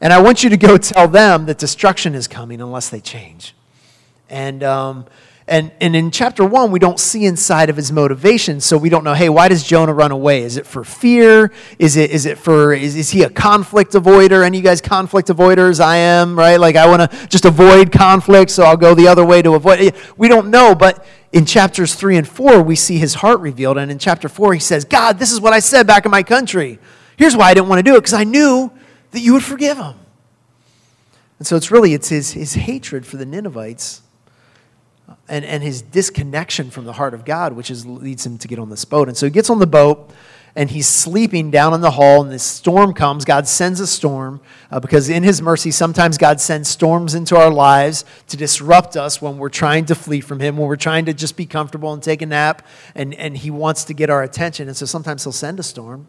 And 0.00 0.12
I 0.12 0.20
want 0.20 0.44
you 0.44 0.50
to 0.50 0.56
go 0.56 0.78
tell 0.78 1.08
them 1.08 1.46
that 1.46 1.58
destruction 1.58 2.14
is 2.14 2.28
coming 2.28 2.60
unless 2.60 2.88
they 2.88 3.00
change. 3.00 3.52
And, 4.30 4.62
um, 4.62 5.06
and, 5.48 5.70
and 5.80 5.94
in 5.94 6.10
chapter 6.10 6.44
one, 6.44 6.72
we 6.72 6.80
don't 6.80 6.98
see 6.98 7.24
inside 7.24 7.70
of 7.70 7.76
his 7.76 7.92
motivation, 7.92 8.60
so 8.60 8.76
we 8.76 8.88
don't 8.88 9.04
know, 9.04 9.14
hey, 9.14 9.28
why 9.28 9.48
does 9.48 9.62
Jonah 9.62 9.94
run 9.94 10.10
away? 10.10 10.42
Is 10.42 10.56
it 10.56 10.66
for 10.66 10.82
fear? 10.82 11.52
Is 11.78 11.96
it, 11.96 12.10
is 12.10 12.26
it 12.26 12.36
for, 12.36 12.72
is, 12.72 12.96
is 12.96 13.10
he 13.10 13.22
a 13.22 13.30
conflict 13.30 13.92
avoider? 13.92 14.44
Any 14.44 14.58
you 14.58 14.64
guys 14.64 14.80
conflict 14.80 15.28
avoiders? 15.28 15.78
I 15.78 15.98
am, 15.98 16.36
right? 16.36 16.58
Like, 16.58 16.74
I 16.74 16.88
want 16.88 17.08
to 17.08 17.26
just 17.28 17.44
avoid 17.44 17.92
conflict, 17.92 18.50
so 18.50 18.64
I'll 18.64 18.76
go 18.76 18.94
the 18.94 19.06
other 19.06 19.24
way 19.24 19.40
to 19.40 19.54
avoid. 19.54 19.94
We 20.16 20.26
don't 20.26 20.50
know, 20.50 20.74
but 20.74 21.06
in 21.32 21.46
chapters 21.46 21.94
three 21.94 22.16
and 22.16 22.26
four, 22.26 22.60
we 22.60 22.74
see 22.74 22.98
his 22.98 23.14
heart 23.14 23.38
revealed. 23.38 23.78
And 23.78 23.88
in 23.88 23.98
chapter 24.00 24.28
four, 24.28 24.52
he 24.52 24.60
says, 24.60 24.84
God, 24.84 25.20
this 25.20 25.30
is 25.30 25.40
what 25.40 25.52
I 25.52 25.60
said 25.60 25.86
back 25.86 26.04
in 26.04 26.10
my 26.10 26.24
country. 26.24 26.80
Here's 27.16 27.36
why 27.36 27.50
I 27.50 27.54
didn't 27.54 27.68
want 27.68 27.78
to 27.78 27.84
do 27.84 27.94
it, 27.94 27.98
because 27.98 28.14
I 28.14 28.24
knew 28.24 28.72
that 29.12 29.20
you 29.20 29.34
would 29.34 29.44
forgive 29.44 29.78
him. 29.78 29.94
And 31.38 31.46
so 31.46 31.54
it's 31.54 31.70
really, 31.70 31.94
it's 31.94 32.08
his, 32.08 32.32
his 32.32 32.54
hatred 32.54 33.06
for 33.06 33.16
the 33.16 33.26
Ninevites 33.26 34.02
and, 35.28 35.44
and 35.44 35.62
his 35.62 35.82
disconnection 35.82 36.70
from 36.70 36.84
the 36.84 36.94
heart 36.94 37.14
of 37.14 37.24
God, 37.24 37.52
which 37.52 37.70
is, 37.70 37.86
leads 37.86 38.24
him 38.24 38.38
to 38.38 38.48
get 38.48 38.58
on 38.58 38.70
this 38.70 38.84
boat. 38.84 39.08
And 39.08 39.16
so 39.16 39.26
he 39.26 39.30
gets 39.30 39.50
on 39.50 39.58
the 39.58 39.66
boat 39.66 40.10
and 40.56 40.70
he's 40.70 40.88
sleeping 40.88 41.50
down 41.50 41.74
in 41.74 41.82
the 41.82 41.90
hall, 41.90 42.22
and 42.22 42.32
this 42.32 42.42
storm 42.42 42.94
comes. 42.94 43.26
God 43.26 43.46
sends 43.46 43.78
a 43.78 43.86
storm 43.86 44.40
uh, 44.70 44.80
because, 44.80 45.10
in 45.10 45.22
his 45.22 45.42
mercy, 45.42 45.70
sometimes 45.70 46.16
God 46.16 46.40
sends 46.40 46.66
storms 46.70 47.14
into 47.14 47.36
our 47.36 47.50
lives 47.50 48.06
to 48.28 48.38
disrupt 48.38 48.96
us 48.96 49.20
when 49.20 49.36
we're 49.36 49.50
trying 49.50 49.84
to 49.84 49.94
flee 49.94 50.22
from 50.22 50.40
him, 50.40 50.56
when 50.56 50.66
we're 50.66 50.76
trying 50.76 51.04
to 51.04 51.12
just 51.12 51.36
be 51.36 51.44
comfortable 51.44 51.92
and 51.92 52.02
take 52.02 52.22
a 52.22 52.26
nap, 52.26 52.66
and, 52.94 53.12
and 53.16 53.36
he 53.36 53.50
wants 53.50 53.84
to 53.84 53.92
get 53.92 54.08
our 54.08 54.22
attention. 54.22 54.66
And 54.66 54.74
so 54.74 54.86
sometimes 54.86 55.24
he'll 55.24 55.32
send 55.32 55.60
a 55.60 55.62
storm. 55.62 56.08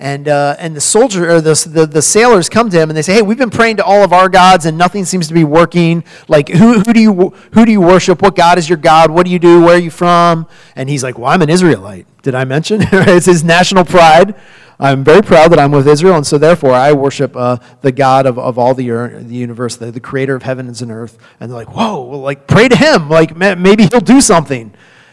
And, 0.00 0.28
uh, 0.28 0.56
and 0.58 0.74
the 0.74 0.80
soldier 0.80 1.30
or 1.30 1.42
the, 1.42 1.68
the, 1.70 1.84
the, 1.84 2.00
sailors 2.00 2.48
come 2.48 2.70
to 2.70 2.80
him 2.80 2.88
and 2.88 2.96
they 2.96 3.02
say, 3.02 3.12
Hey, 3.12 3.22
we've 3.22 3.36
been 3.36 3.50
praying 3.50 3.76
to 3.76 3.84
all 3.84 4.02
of 4.02 4.14
our 4.14 4.30
gods 4.30 4.64
and 4.64 4.78
nothing 4.78 5.04
seems 5.04 5.28
to 5.28 5.34
be 5.34 5.44
working. 5.44 6.04
Like, 6.26 6.48
who, 6.48 6.80
who, 6.80 6.94
do 6.94 7.00
you, 7.00 7.12
who 7.52 7.66
do 7.66 7.70
you 7.70 7.82
worship? 7.82 8.22
What 8.22 8.34
God 8.34 8.56
is 8.56 8.66
your 8.66 8.78
God? 8.78 9.10
What 9.10 9.26
do 9.26 9.30
you 9.30 9.38
do? 9.38 9.60
Where 9.60 9.74
are 9.74 9.78
you 9.78 9.90
from? 9.90 10.46
And 10.74 10.88
he's 10.88 11.02
like, 11.02 11.18
Well, 11.18 11.30
I'm 11.30 11.42
an 11.42 11.50
Israelite. 11.50 12.06
Did 12.22 12.34
I 12.34 12.44
mention? 12.44 12.80
it's 12.82 13.26
his 13.26 13.44
national 13.44 13.84
pride. 13.84 14.34
I'm 14.78 15.04
very 15.04 15.20
proud 15.20 15.52
that 15.52 15.58
I'm 15.58 15.72
with 15.72 15.86
Israel, 15.86 16.16
and 16.16 16.26
so 16.26 16.38
therefore 16.38 16.72
I 16.72 16.94
worship 16.94 17.36
uh, 17.36 17.58
the 17.82 17.92
God 17.92 18.24
of, 18.24 18.38
of 18.38 18.58
all 18.58 18.72
the, 18.72 18.88
the 18.88 19.34
universe, 19.34 19.76
the, 19.76 19.90
the 19.90 20.00
creator 20.00 20.34
of 20.34 20.42
heavens 20.42 20.80
and 20.80 20.90
earth. 20.90 21.18
And 21.38 21.50
they're 21.50 21.58
like, 21.58 21.76
Whoa, 21.76 22.00
well, 22.04 22.20
like, 22.20 22.46
pray 22.46 22.68
to 22.68 22.76
him. 22.76 23.10
Like, 23.10 23.36
maybe 23.36 23.84
he'll 23.84 24.00
do 24.00 24.22
something. 24.22 24.72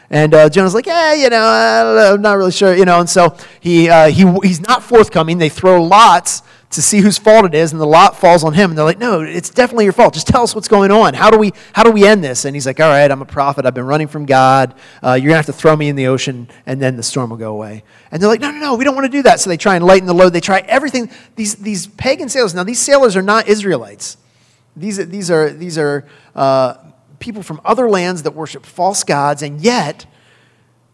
And 0.10 0.34
uh, 0.34 0.50
Jonah's 0.50 0.74
like, 0.74 0.86
yeah, 0.86 1.14
you 1.14 1.30
know, 1.30 1.42
I 1.42 2.14
am 2.14 2.22
not 2.22 2.38
really 2.38 2.52
sure, 2.52 2.74
you 2.74 2.86
know. 2.86 3.00
And 3.00 3.10
so 3.10 3.36
he, 3.60 3.90
uh, 3.90 4.08
he, 4.08 4.26
he's 4.44 4.62
not 4.62 4.84
forthcoming. 4.84 5.38
They 5.38 5.50
throw 5.50 5.84
lots 5.84 6.44
to 6.70 6.82
see 6.82 7.00
whose 7.00 7.18
fault 7.18 7.46
it 7.46 7.54
is, 7.54 7.72
and 7.72 7.80
the 7.80 7.86
lot 7.86 8.18
falls 8.18 8.44
on 8.44 8.54
him. 8.54 8.72
And 8.72 8.78
they're 8.78 8.86
like, 8.86 9.00
no, 9.00 9.22
it's 9.22 9.50
definitely 9.50 9.86
your 9.86 9.94
fault. 9.94 10.14
Just 10.14 10.28
tell 10.28 10.44
us 10.44 10.54
what's 10.54 10.68
going 10.68 10.92
on. 10.92 11.14
How 11.14 11.30
do 11.30 11.38
we, 11.38 11.54
how 11.74 11.84
do 11.84 11.92
we 11.92 12.06
end 12.06 12.24
this? 12.24 12.46
And 12.46 12.56
he's 12.56 12.66
like, 12.66 12.80
all 12.80 12.90
right, 12.90 13.10
I'm 13.10 13.22
a 13.22 13.26
prophet. 13.26 13.66
I've 13.66 13.74
been 13.74 13.86
running 13.86 14.08
from 14.08 14.26
God. 14.26 14.74
Uh, 15.02 15.14
you're 15.14 15.30
going 15.30 15.32
to 15.32 15.36
have 15.36 15.46
to 15.46 15.54
throw 15.54 15.76
me 15.76 15.88
in 15.88 15.96
the 15.96 16.08
ocean, 16.08 16.50
and 16.66 16.82
then 16.82 16.98
the 16.98 17.04
storm 17.04 17.30
will 17.30 17.38
go 17.38 17.52
away. 17.52 17.84
And 18.12 18.22
they're 18.22 18.30
like, 18.30 18.42
no, 18.42 18.52
no, 18.52 18.60
no, 18.60 18.76
we 18.76 18.84
don't 18.84 18.96
want 18.96 19.06
to 19.06 19.12
do 19.12 19.24
that. 19.24 19.40
So 19.40 19.50
they 19.50 19.58
try 19.58 19.76
and 19.76 19.86
lighten 19.86 20.08
the 20.08 20.14
load. 20.14 20.32
They 20.32 20.42
try 20.42 20.60
everything. 20.60 21.10
These, 21.36 21.56
these 21.56 21.88
pagan 21.88 22.28
sailors, 22.28 22.54
now 22.54 22.64
these 22.64 22.80
sailors 22.80 23.16
are 23.16 23.22
not 23.22 23.48
Israelites. 23.48 24.18
These, 24.76 25.08
these 25.08 25.32
are, 25.32 25.50
these 25.50 25.78
are 25.78 26.06
uh, 26.36 26.76
people 27.20 27.44
from 27.44 27.62
other 27.66 27.90
lands 27.90 28.24
that 28.24 28.32
worship 28.32 28.66
false 28.66 29.04
gods, 29.04 29.42
and 29.42 29.62
yet 29.62 30.06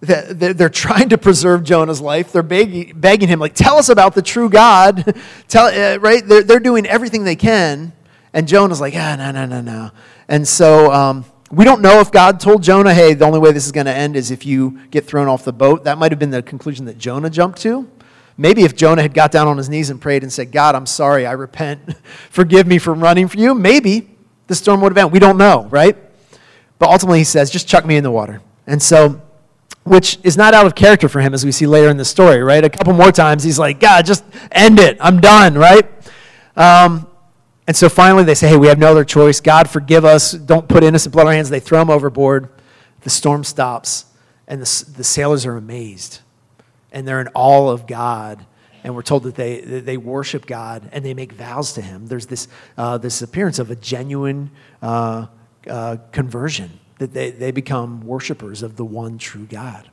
they're 0.02 0.70
trying 0.70 1.10
to 1.10 1.18
preserve 1.18 1.64
Jonah's 1.64 2.02
life. 2.02 2.32
They're 2.32 2.44
begging, 2.44 2.94
begging 2.96 3.30
him, 3.30 3.40
like, 3.40 3.54
tell 3.54 3.78
us 3.78 3.90
about 3.90 4.16
the 4.16 4.22
true 4.22 4.50
God. 4.50 5.16
tell, 5.48 5.68
uh, 5.68 5.98
right? 6.00 6.26
They're, 6.26 6.44
they're 6.44 6.60
doing 6.60 6.86
everything 6.86 7.24
they 7.24 7.38
can. 7.38 7.94
And 8.34 8.48
Jonah's 8.48 8.82
like, 8.82 8.96
ah, 8.98 9.16
no, 9.16 9.32
no, 9.32 9.46
no, 9.46 9.62
no. 9.62 9.92
And 10.28 10.48
so 10.48 10.92
um, 10.92 11.26
we 11.52 11.64
don't 11.64 11.82
know 11.82 12.00
if 12.00 12.12
God 12.12 12.40
told 12.40 12.64
Jonah, 12.64 12.94
hey, 12.94 13.14
the 13.14 13.26
only 13.26 13.40
way 13.40 13.52
this 13.52 13.66
is 13.66 13.72
going 13.72 13.86
to 13.86 13.94
end 13.94 14.16
is 14.16 14.32
if 14.32 14.46
you 14.46 14.82
get 14.90 15.06
thrown 15.06 15.28
off 15.28 15.46
the 15.46 15.54
boat. 15.54 15.84
That 15.86 15.98
might 15.98 16.12
have 16.12 16.20
been 16.20 16.32
the 16.32 16.42
conclusion 16.42 16.86
that 16.86 16.98
Jonah 16.98 17.30
jumped 17.30 17.62
to. 17.62 17.90
Maybe 18.36 18.64
if 18.64 18.76
Jonah 18.76 19.04
had 19.04 19.14
got 19.14 19.32
down 19.32 19.48
on 19.48 19.58
his 19.58 19.70
knees 19.70 19.90
and 19.90 20.02
prayed 20.02 20.24
and 20.24 20.34
said, 20.34 20.52
God, 20.52 20.74
I'm 20.76 20.88
sorry, 20.88 21.26
I 21.26 21.34
repent. 21.34 21.96
Forgive 22.30 22.66
me 22.66 22.80
for 22.80 22.94
running 22.94 23.28
for 23.28 23.38
you, 23.38 23.54
maybe 23.54 24.10
the 24.48 24.56
storm 24.56 24.82
would 24.82 24.92
have 24.92 24.98
ended. 24.98 25.14
We 25.14 25.20
don't 25.20 25.38
know, 25.38 25.68
right? 25.70 25.96
But 26.84 26.90
ultimately, 26.90 27.20
he 27.20 27.24
says, 27.24 27.50
just 27.50 27.66
chuck 27.66 27.86
me 27.86 27.96
in 27.96 28.04
the 28.04 28.12
water. 28.12 28.42
And 28.68 28.84
so, 28.84 29.22
which 29.86 30.20
is 30.22 30.36
not 30.36 30.54
out 30.54 30.66
of 30.66 30.76
character 30.76 31.08
for 31.08 31.22
him, 31.22 31.34
as 31.34 31.46
we 31.46 31.54
see 31.54 31.66
later 31.66 31.88
in 31.88 31.96
the 31.96 32.04
story, 32.04 32.44
right? 32.44 32.62
A 32.62 32.70
couple 32.70 32.92
more 32.92 33.10
times, 33.10 33.42
he's 33.42 33.58
like, 33.58 33.80
God, 33.80 34.06
just 34.06 34.26
end 34.52 34.82
it. 34.82 34.98
I'm 35.00 35.22
done, 35.22 35.54
right? 35.54 35.90
Um, 36.58 37.08
and 37.68 37.74
so 37.74 37.88
finally, 37.88 38.26
they 38.26 38.36
say, 38.36 38.50
hey, 38.50 38.58
we 38.58 38.68
have 38.68 38.80
no 38.80 38.92
other 38.92 39.06
choice. 39.06 39.40
God, 39.40 39.70
forgive 39.70 40.04
us. 40.04 40.34
Don't 40.34 40.68
put 40.68 40.84
innocent 40.84 41.14
blood 41.14 41.22
on 41.22 41.28
our 41.28 41.34
hands. 41.36 41.50
They 41.50 41.62
throw 41.62 41.82
him 41.82 41.90
overboard. 41.90 42.50
The 43.04 43.10
storm 43.10 43.46
stops, 43.46 44.04
and 44.46 44.62
the, 44.62 44.86
the 44.98 45.06
sailors 45.06 45.46
are 45.46 45.56
amazed. 45.56 46.20
And 46.92 47.08
they're 47.08 47.22
in 47.22 47.30
awe 47.34 47.70
of 47.70 47.88
God 47.88 48.46
and 48.84 48.94
we're 48.94 49.04
told 49.04 49.24
that 49.24 49.36
they, 49.36 49.62
they 49.62 49.96
worship 49.96 50.46
God 50.46 50.90
and 50.92 51.06
they 51.06 51.14
make 51.14 51.32
vows 51.32 51.72
to 51.74 51.82
Him. 51.82 52.08
There's 52.08 52.26
this, 52.26 52.50
uh, 52.78 52.98
this 52.98 53.22
appearance 53.22 53.58
of 53.58 53.72
a 53.72 53.78
genuine 53.78 54.52
uh, 54.82 55.28
uh, 55.68 55.98
conversion, 56.12 56.80
that 57.00 57.14
they, 57.14 57.32
they 57.32 57.52
become 57.52 58.02
worshipers 58.02 58.64
of 58.64 58.76
the 58.76 58.86
one 58.86 59.18
true 59.18 59.46
God. 59.46 59.90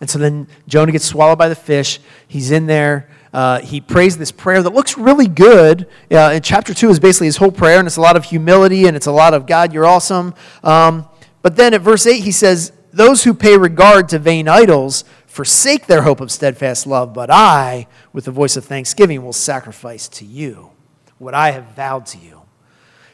And 0.00 0.10
so 0.10 0.18
then 0.18 0.48
Jonah 0.66 0.92
gets 0.92 1.04
swallowed 1.04 1.38
by 1.38 1.48
the 1.48 1.54
fish. 1.54 2.00
He's 2.28 2.50
in 2.50 2.66
there. 2.66 3.08
Uh, 3.32 3.60
he 3.60 3.80
prays 3.80 4.16
this 4.16 4.32
prayer 4.32 4.62
that 4.62 4.72
looks 4.72 4.96
really 4.96 5.28
good. 5.28 5.88
Uh, 6.10 6.32
in 6.34 6.42
chapter 6.42 6.74
2 6.74 6.90
is 6.90 7.00
basically 7.00 7.26
his 7.26 7.36
whole 7.36 7.52
prayer, 7.52 7.78
and 7.78 7.86
it's 7.86 7.96
a 7.96 8.00
lot 8.00 8.16
of 8.16 8.24
humility 8.24 8.86
and 8.86 8.96
it's 8.96 9.06
a 9.06 9.12
lot 9.12 9.34
of 9.34 9.46
God, 9.46 9.72
you're 9.72 9.86
awesome. 9.86 10.34
Um, 10.62 11.06
but 11.42 11.56
then 11.56 11.74
at 11.74 11.80
verse 11.80 12.06
8, 12.06 12.20
he 12.20 12.32
says, 12.32 12.72
Those 12.92 13.24
who 13.24 13.34
pay 13.34 13.56
regard 13.56 14.08
to 14.10 14.18
vain 14.18 14.48
idols 14.48 15.04
forsake 15.26 15.86
their 15.86 16.02
hope 16.02 16.20
of 16.20 16.32
steadfast 16.32 16.86
love, 16.86 17.12
but 17.12 17.30
I, 17.30 17.86
with 18.12 18.24
the 18.24 18.30
voice 18.30 18.56
of 18.56 18.64
thanksgiving, 18.64 19.22
will 19.22 19.34
sacrifice 19.34 20.08
to 20.08 20.24
you 20.24 20.70
what 21.18 21.34
I 21.34 21.50
have 21.50 21.66
vowed 21.76 22.06
to 22.06 22.18
you. 22.18 22.35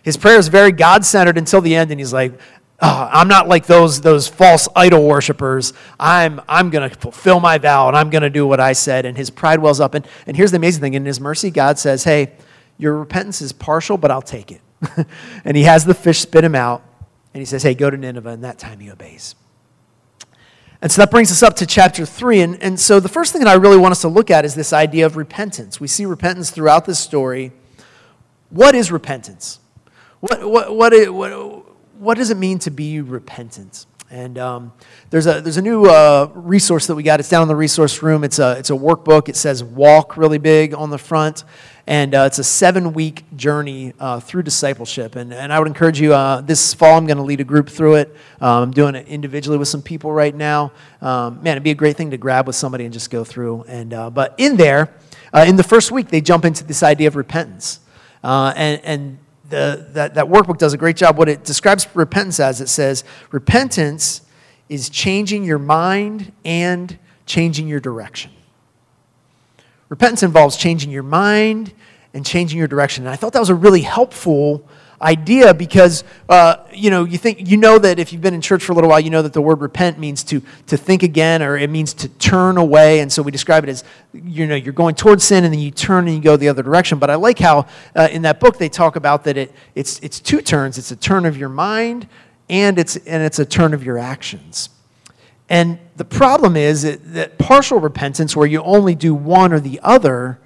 His 0.03 0.17
prayer 0.17 0.39
is 0.39 0.49
very 0.49 0.73
God 0.73 1.05
centered 1.05 1.39
until 1.39 1.61
the 1.61 1.75
end, 1.75 1.91
and 1.91 2.01
he's 2.01 2.13
like, 2.13 2.39
oh, 2.83 3.09
I'm 3.11 3.29
not 3.29 3.49
like 3.49 3.67
those, 3.67 4.01
those 4.01 4.27
false 4.27 4.69
idol 4.75 5.07
worshippers. 5.07 5.73
I'm, 5.99 6.41
I'm 6.49 6.71
going 6.71 6.91
to 6.91 6.95
fulfill 6.97 7.39
my 7.39 7.57
vow 7.59 7.87
and 7.87 7.97
I'm 7.97 8.11
going 8.11 8.23
to 8.23 8.31
do 8.31 8.47
what 8.47 8.59
I 8.59 8.73
said. 8.73 9.07
And 9.07 9.17
his 9.17 9.31
pride 9.31 9.61
wells 9.61 9.81
up. 9.81 9.95
And, 9.95 10.07
and 10.27 10.37
here's 10.37 10.51
the 10.51 10.57
amazing 10.57 10.81
thing 10.81 10.95
in 10.95 11.07
his 11.07 11.21
mercy, 11.21 11.51
God 11.51 11.79
says, 11.79 12.05
Hey, 12.05 12.33
your 12.79 12.99
repentance 12.99 13.41
is 13.41 13.53
partial, 13.53 13.97
but 13.97 14.11
I'll 14.11 14.21
take 14.21 14.51
it. 14.51 14.61
and 15.45 15.57
he 15.57 15.63
has 15.63 15.85
the 15.85 15.95
fish 15.95 16.19
spit 16.19 16.43
him 16.43 16.57
out. 16.57 16.83
And 17.33 17.41
he 17.41 17.45
says, 17.45 17.63
Hey, 17.63 17.75
go 17.75 17.89
to 17.89 17.97
Nineveh. 17.97 18.31
And 18.31 18.45
that 18.45 18.59
time 18.59 18.81
he 18.81 18.91
obeys. 18.91 19.37
And 20.83 20.91
so 20.91 21.03
that 21.03 21.13
brings 21.13 21.31
us 21.31 21.45
up 21.45 21.55
to 21.57 21.67
chapter 21.67 22.05
3. 22.05 22.41
And, 22.41 22.63
and 22.63 22.81
so 22.81 22.99
the 22.99 23.09
first 23.09 23.33
thing 23.33 23.43
that 23.43 23.49
I 23.49 23.55
really 23.55 23.77
want 23.77 23.93
us 23.93 24.01
to 24.01 24.09
look 24.09 24.33
at 24.33 24.45
is 24.45 24.57
this 24.57 24.73
idea 24.73 25.07
of 25.07 25.17
repentance. 25.17 25.79
We 25.79 25.87
see 25.87 26.05
repentance 26.05 26.51
throughout 26.51 26.87
this 26.87 26.99
story. 26.99 27.53
What 28.51 28.75
is 28.75 28.91
repentance? 28.91 29.61
What, 30.23 30.49
what, 30.49 30.77
what, 30.77 31.13
what, 31.13 31.65
what 31.99 32.17
does 32.17 32.31
it 32.31 32.37
mean 32.37 32.61
to 32.61 32.71
be 32.71 33.01
repentant? 33.01 33.87
And 34.09 34.39
um, 34.39 34.73
there's, 35.11 35.27
a, 35.27 35.41
there's 35.41 35.57
a 35.57 35.63
new 35.63 35.87
uh, 35.87 36.31
resource 36.33 36.87
that 36.87 36.95
we 36.95 37.03
got. 37.03 37.19
It's 37.19 37.29
down 37.29 37.43
in 37.43 37.49
the 37.49 37.57
resource 37.57 38.05
room. 38.05 38.23
It's 38.23 38.39
a, 38.39 38.57
it's 38.57 38.71
a 38.71 38.75
workbook. 38.75 39.29
It 39.29 39.35
says 39.35 39.65
walk 39.65 40.17
really 40.17 40.39
big 40.39 40.75
on 40.75 40.91
the 40.91 40.99
front. 40.99 41.43
And 41.89 42.15
uh, 42.15 42.23
it's 42.29 42.39
a 42.39 42.45
seven 42.45 42.93
week 42.93 43.25
journey 43.35 43.95
uh, 43.99 44.21
through 44.21 44.45
discipleship. 44.45 45.17
And, 45.17 45.35
and 45.35 45.53
I 45.53 45.59
would 45.59 45.67
encourage 45.67 46.01
you 46.01 46.15
uh, 46.15 46.41
this 46.41 46.73
fall, 46.73 46.97
I'm 46.97 47.07
going 47.07 47.17
to 47.17 47.25
lead 47.25 47.41
a 47.41 47.45
group 47.45 47.69
through 47.69 47.97
it. 47.97 48.15
Um, 48.41 48.63
I'm 48.63 48.71
doing 48.71 48.95
it 48.95 49.09
individually 49.09 49.59
with 49.59 49.67
some 49.67 49.83
people 49.83 50.13
right 50.13 50.37
now. 50.37 50.71
Um, 51.01 51.43
man, 51.43 51.55
it'd 51.55 51.65
be 51.65 51.73
a 51.73 51.75
great 51.75 51.97
thing 51.97 52.13
to 52.13 52.17
grab 52.17 52.47
with 52.47 52.55
somebody 52.55 52.85
and 52.85 52.93
just 52.93 53.11
go 53.11 53.25
through. 53.25 53.65
And, 53.67 53.93
uh, 53.93 54.09
but 54.09 54.37
in 54.39 54.57
there, 54.57 54.95
uh, 55.35 55.47
in 55.49 55.57
the 55.57 55.65
first 55.65 55.91
week, 55.91 56.11
they 56.11 56.21
jump 56.21 56.45
into 56.45 56.63
this 56.63 56.85
idea 56.85 57.09
of 57.09 57.17
repentance. 57.17 57.81
and, 58.23 58.81
and 58.85 59.19
the, 59.49 59.87
that, 59.91 60.15
that 60.15 60.27
workbook 60.27 60.59
does 60.59 60.73
a 60.73 60.79
great 60.79 60.97
job. 60.97 61.19
What 61.19 61.29
it 61.29 61.45
describes 61.45 61.87
repentance 61.95 62.41
as 62.41 62.61
it 62.61 62.69
says, 62.69 63.05
repentance 63.31 64.23
is 64.69 64.89
changing 64.89 65.45
your 65.45 65.59
mind 65.59 66.33
and 66.45 66.99
changing 67.27 67.69
your 67.69 67.81
direction. 67.81 68.31
Repentance 69.89 70.23
involves 70.23 70.57
changing 70.57 70.91
your 70.91 71.03
mind 71.03 71.73
and 72.15 72.25
changing 72.25 72.59
your 72.59 72.69
direction. 72.69 73.05
And 73.05 73.13
I 73.13 73.17
thought 73.17 73.35
that 73.35 73.41
was 73.41 73.51
a 73.51 73.55
really 73.55 73.83
helpful 73.83 74.67
idea 75.03 75.53
because 75.53 76.05
uh, 76.29 76.57
you 76.73 76.91
know 76.91 77.05
you 77.05 77.19
think 77.19 77.51
you 77.51 77.57
know 77.57 77.79
that 77.79 77.99
if 77.99 78.13
you've 78.13 78.23
been 78.23 78.35
in 78.35 78.41
church 78.41 78.63
for 78.63 78.73
a 78.73 78.75
little 78.75 78.89
while 78.89 79.01
you 79.01 79.11
know 79.11 79.23
that 79.23 79.33
the 79.33 79.43
word 79.43 79.61
repent 79.61 79.99
means 79.99 80.23
to 80.25 80.41
to 80.67 80.77
think 80.77 81.03
again 81.03 81.43
or 81.43 81.57
it 81.57 81.69
means 81.69 81.93
to 81.95 82.09
turn 82.09 82.57
away. 82.57 83.01
And 83.01 83.13
so 83.13 83.23
we 83.23 83.31
describe 83.31 83.65
it 83.65 83.71
as 83.71 83.85
you 84.13 84.47
know 84.47 84.55
you're 84.55 84.73
going 84.73 84.95
towards 84.95 85.25
sin 85.25 85.45
and 85.45 85.53
then 85.53 85.61
you 85.61 85.71
turn 85.71 86.07
and 86.07 86.17
you 86.17 86.23
go 86.23 86.37
the 86.37 86.49
other 86.49 86.63
direction. 86.63 86.99
But 86.99 87.11
i 87.11 87.17
like 87.17 87.39
how 87.39 87.67
uh, 87.95 88.09
in 88.11 88.23
that 88.23 88.41
book 88.41 88.59
they 88.59 88.69
talk 88.69 88.97
about 88.97 89.25
that 89.25 89.37
it 89.37 89.53
it's 89.75 89.99
it's 90.01 90.21
two 90.21 90.41
turns. 90.41 90.79
It's 90.79 90.91
a 90.91 90.97
turn 90.97 91.27
of 91.27 91.37
your 91.37 91.49
mind 91.49 92.07
and 92.49 92.79
it's 92.79 92.97
and 92.97 93.23
it's 93.23 93.39
a 93.39 93.45
turn 93.45 93.75
of 93.75 93.85
your 93.85 93.99
actions. 93.99 94.71
And 95.49 95.79
the 95.97 96.05
problem 96.05 96.57
is 96.57 96.83
that, 96.83 97.13
that 97.13 97.37
partial 97.37 97.79
repentance 97.79 98.35
where 98.35 98.47
you 98.47 98.63
only 98.63 98.95
do 98.95 99.15
one 99.15 99.53
or 99.53 99.61
the 99.61 99.81
other 99.83 100.39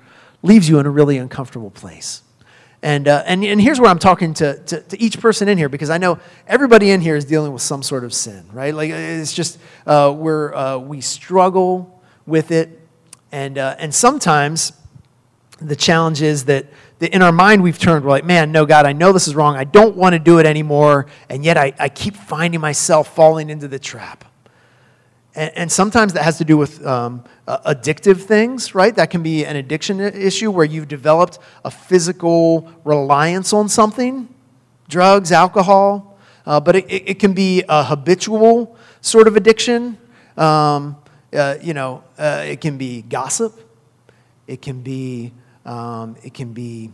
leaves 0.43 0.69
you 0.69 0.81
in 0.81 0.87
a 0.87 0.91
really 0.91 1.17
uncomfortable 1.19 1.71
place 1.71 2.23
and, 2.87 3.09
uh, 3.09 3.25
and, 3.27 3.45
and 3.45 3.61
here's 3.61 3.81
where 3.81 3.91
I'm 3.91 3.99
talking 3.99 4.33
to, 4.35 4.63
to, 4.63 4.81
to, 4.81 5.03
each 5.03 5.19
person 5.19 5.49
in 5.49 5.59
here 5.59 5.69
because 5.69 5.91
I 5.91 5.99
know 5.99 6.21
everybody 6.47 6.93
in 6.93 7.01
here 7.01 7.17
is 7.17 7.25
dealing 7.25 7.53
with 7.53 7.63
some 7.63 7.83
sort 7.83 8.05
of 8.05 8.15
sin, 8.15 8.49
right? 8.53 8.73
Like 8.73 8.91
it's 8.91 9.33
just 9.33 9.59
uh, 9.89 10.15
we're, 10.17 10.55
uh, 10.55 10.79
we 10.79 11.01
struggle 11.01 12.01
with 12.27 12.53
it. 12.53 12.81
And, 13.33 13.59
uh, 13.59 13.75
and 13.81 13.93
sometimes 13.93 14.73
the 15.61 15.75
challenge 15.75 16.23
is 16.23 16.45
that, 16.45 16.67
that 17.01 17.13
in 17.13 17.23
our 17.23 17.33
mind 17.33 17.65
we've 17.65 17.77
turned, 17.77 18.05
we're 18.05 18.11
like, 18.13 18.25
man, 18.25 18.53
no, 18.53 18.65
God, 18.65 18.87
I 18.87 18.93
know 18.93 19.11
this 19.11 19.27
is 19.27 19.35
wrong. 19.35 19.57
I 19.57 19.65
don't 19.65 19.97
want 19.97 20.13
to 20.13 20.21
do 20.21 20.39
it 20.39 20.47
anymore. 20.47 21.07
And 21.29 21.45
yet 21.45 21.57
I, 21.57 21.73
I 21.81 21.89
keep 21.89 22.15
finding 22.15 22.61
myself 22.61 23.13
falling 23.17 23.51
into 23.51 23.67
the 23.67 23.81
trap. 23.81 24.25
And, 25.37 25.53
and 25.55 25.73
sometimes 25.73 26.15
that 26.15 26.23
has 26.23 26.39
to 26.39 26.45
do 26.45 26.57
with 26.57 26.85
um, 26.85 27.23
addictive 27.47 28.23
things, 28.23 28.75
right? 28.75 28.97
That 28.97 29.11
can 29.11 29.23
be 29.23 29.45
an 29.45 29.57
addiction 29.57 30.01
issue 30.01 30.51
where 30.51 30.65
you've 30.65 30.89
developed 30.89 31.39
a 31.65 31.71
physical 31.71 32.73
reliance 32.85 33.53
on 33.53 33.69
something, 33.69 34.29
drugs, 34.89 35.31
alcohol. 35.31 36.19
Uh, 36.47 36.61
but 36.61 36.77
it, 36.77 36.87
it, 36.89 37.19
can 37.19 37.33
be 37.33 37.65
a 37.69 37.83
habitual 37.85 38.77
sort 39.01 39.27
of 39.27 39.37
addiction. 39.37 39.99
Um, 40.37 40.97
uh, 41.33 41.57
you 41.61 41.75
know, 41.75 42.05
uh, 42.19 42.45
it 42.47 42.61
can 42.61 42.79
be 42.79 43.03
gossip. 43.03 43.53
It 44.47 44.63
can 44.63 44.81
be, 44.81 45.33
um, 45.65 46.17
it 46.23 46.35
can 46.35 46.53
be 46.53 46.93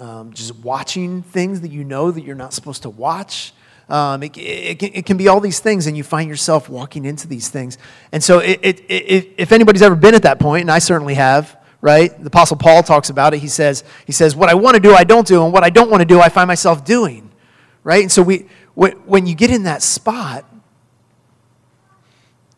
um, 0.00 0.32
just 0.32 0.56
watching 0.56 1.22
things 1.22 1.60
that 1.60 1.70
you 1.70 1.84
know 1.84 2.10
that 2.10 2.24
you're 2.24 2.34
not 2.34 2.52
supposed 2.52 2.82
to 2.82 2.90
watch. 2.90 3.52
Um, 3.90 4.22
it, 4.22 4.36
it, 4.38 4.82
it, 4.82 5.06
can 5.06 5.16
be 5.16 5.26
all 5.26 5.40
these 5.40 5.58
things, 5.58 5.88
and 5.88 5.96
you 5.96 6.04
find 6.04 6.30
yourself 6.30 6.68
walking 6.68 7.04
into 7.04 7.26
these 7.26 7.48
things. 7.48 7.76
And 8.12 8.22
so, 8.22 8.38
it, 8.38 8.60
if 8.88 9.50
anybody's 9.50 9.82
ever 9.82 9.96
been 9.96 10.14
at 10.14 10.22
that 10.22 10.38
point, 10.38 10.62
and 10.62 10.70
I 10.70 10.78
certainly 10.78 11.14
have, 11.14 11.58
right? 11.80 12.16
The 12.16 12.28
Apostle 12.28 12.56
Paul 12.56 12.84
talks 12.84 13.10
about 13.10 13.34
it. 13.34 13.38
He 13.38 13.48
says, 13.48 13.82
he 14.06 14.12
says, 14.12 14.36
What 14.36 14.48
I 14.48 14.54
want 14.54 14.76
to 14.76 14.80
do, 14.80 14.94
I 14.94 15.02
don't 15.02 15.26
do, 15.26 15.42
and 15.42 15.52
what 15.52 15.64
I 15.64 15.70
don't 15.70 15.90
want 15.90 16.02
to 16.02 16.06
do, 16.06 16.20
I 16.20 16.28
find 16.28 16.46
myself 16.46 16.84
doing, 16.84 17.32
right? 17.82 18.02
And 18.02 18.12
so, 18.12 18.22
we, 18.22 18.46
when 18.74 19.26
you 19.26 19.34
get 19.34 19.50
in 19.50 19.64
that 19.64 19.82
spot, 19.82 20.44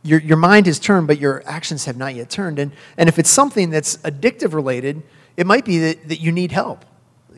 your, 0.03 0.21
your 0.21 0.37
mind 0.37 0.67
has 0.67 0.79
turned, 0.79 1.07
but 1.07 1.19
your 1.19 1.43
actions 1.47 1.87
have 1.87 1.97
not 1.97 2.15
yet 2.15 2.29
turned. 2.29 2.59
And, 2.59 2.73
and 2.99 3.09
if 3.09 3.19
it's 3.19 3.31
something 3.31 3.71
that's 3.71 3.97
addictive 3.99 4.53
related, 4.53 5.03
it 5.37 5.47
might 5.47 5.65
be 5.65 5.79
that, 5.79 6.09
that 6.09 6.21
you 6.21 6.31
need 6.31 6.53
help. 6.53 6.85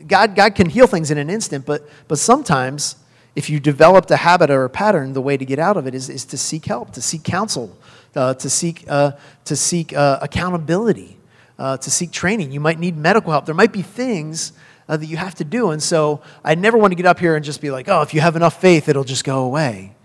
God, 0.05 0.35
God 0.35 0.55
can 0.55 0.69
heal 0.69 0.87
things 0.87 1.11
in 1.11 1.17
an 1.17 1.29
instant, 1.29 1.65
but, 1.65 1.87
but 2.07 2.19
sometimes 2.19 2.97
if 3.35 3.49
you 3.49 3.59
developed 3.59 4.09
a 4.11 4.15
habit 4.15 4.49
or 4.49 4.63
a 4.63 4.69
pattern, 4.69 5.13
the 5.13 5.21
way 5.21 5.35
to 5.37 5.45
get 5.45 5.59
out 5.59 5.77
of 5.77 5.87
it 5.87 5.93
is, 5.93 6.09
is 6.09 6.25
to 6.25 6.37
seek 6.37 6.65
help, 6.65 6.91
to 6.93 7.01
seek 7.01 7.23
counsel, 7.23 7.77
uh, 8.15 8.33
to 8.35 8.49
seek, 8.49 8.85
uh, 8.87 9.11
to 9.43 9.55
seek 9.55 9.93
uh, 9.93 10.19
accountability, 10.21 11.17
uh, 11.59 11.77
to 11.77 11.91
seek 11.91 12.11
training. 12.11 12.51
You 12.51 12.61
might 12.61 12.79
need 12.79 12.95
medical 12.95 13.31
help. 13.31 13.45
There 13.45 13.55
might 13.55 13.73
be 13.73 13.81
things 13.81 14.53
uh, 14.87 14.95
that 14.97 15.07
you 15.07 15.17
have 15.17 15.35
to 15.35 15.43
do. 15.43 15.71
And 15.71 15.83
so 15.83 16.21
I 16.43 16.55
never 16.55 16.77
want 16.77 16.91
to 16.91 16.95
get 16.95 17.05
up 17.05 17.19
here 17.19 17.35
and 17.35 17.43
just 17.43 17.59
be 17.59 17.71
like, 17.71 17.89
oh, 17.89 18.01
if 18.01 18.13
you 18.13 18.21
have 18.21 18.35
enough 18.35 18.61
faith, 18.61 18.87
it'll 18.87 19.03
just 19.03 19.25
go 19.25 19.43
away. 19.43 19.95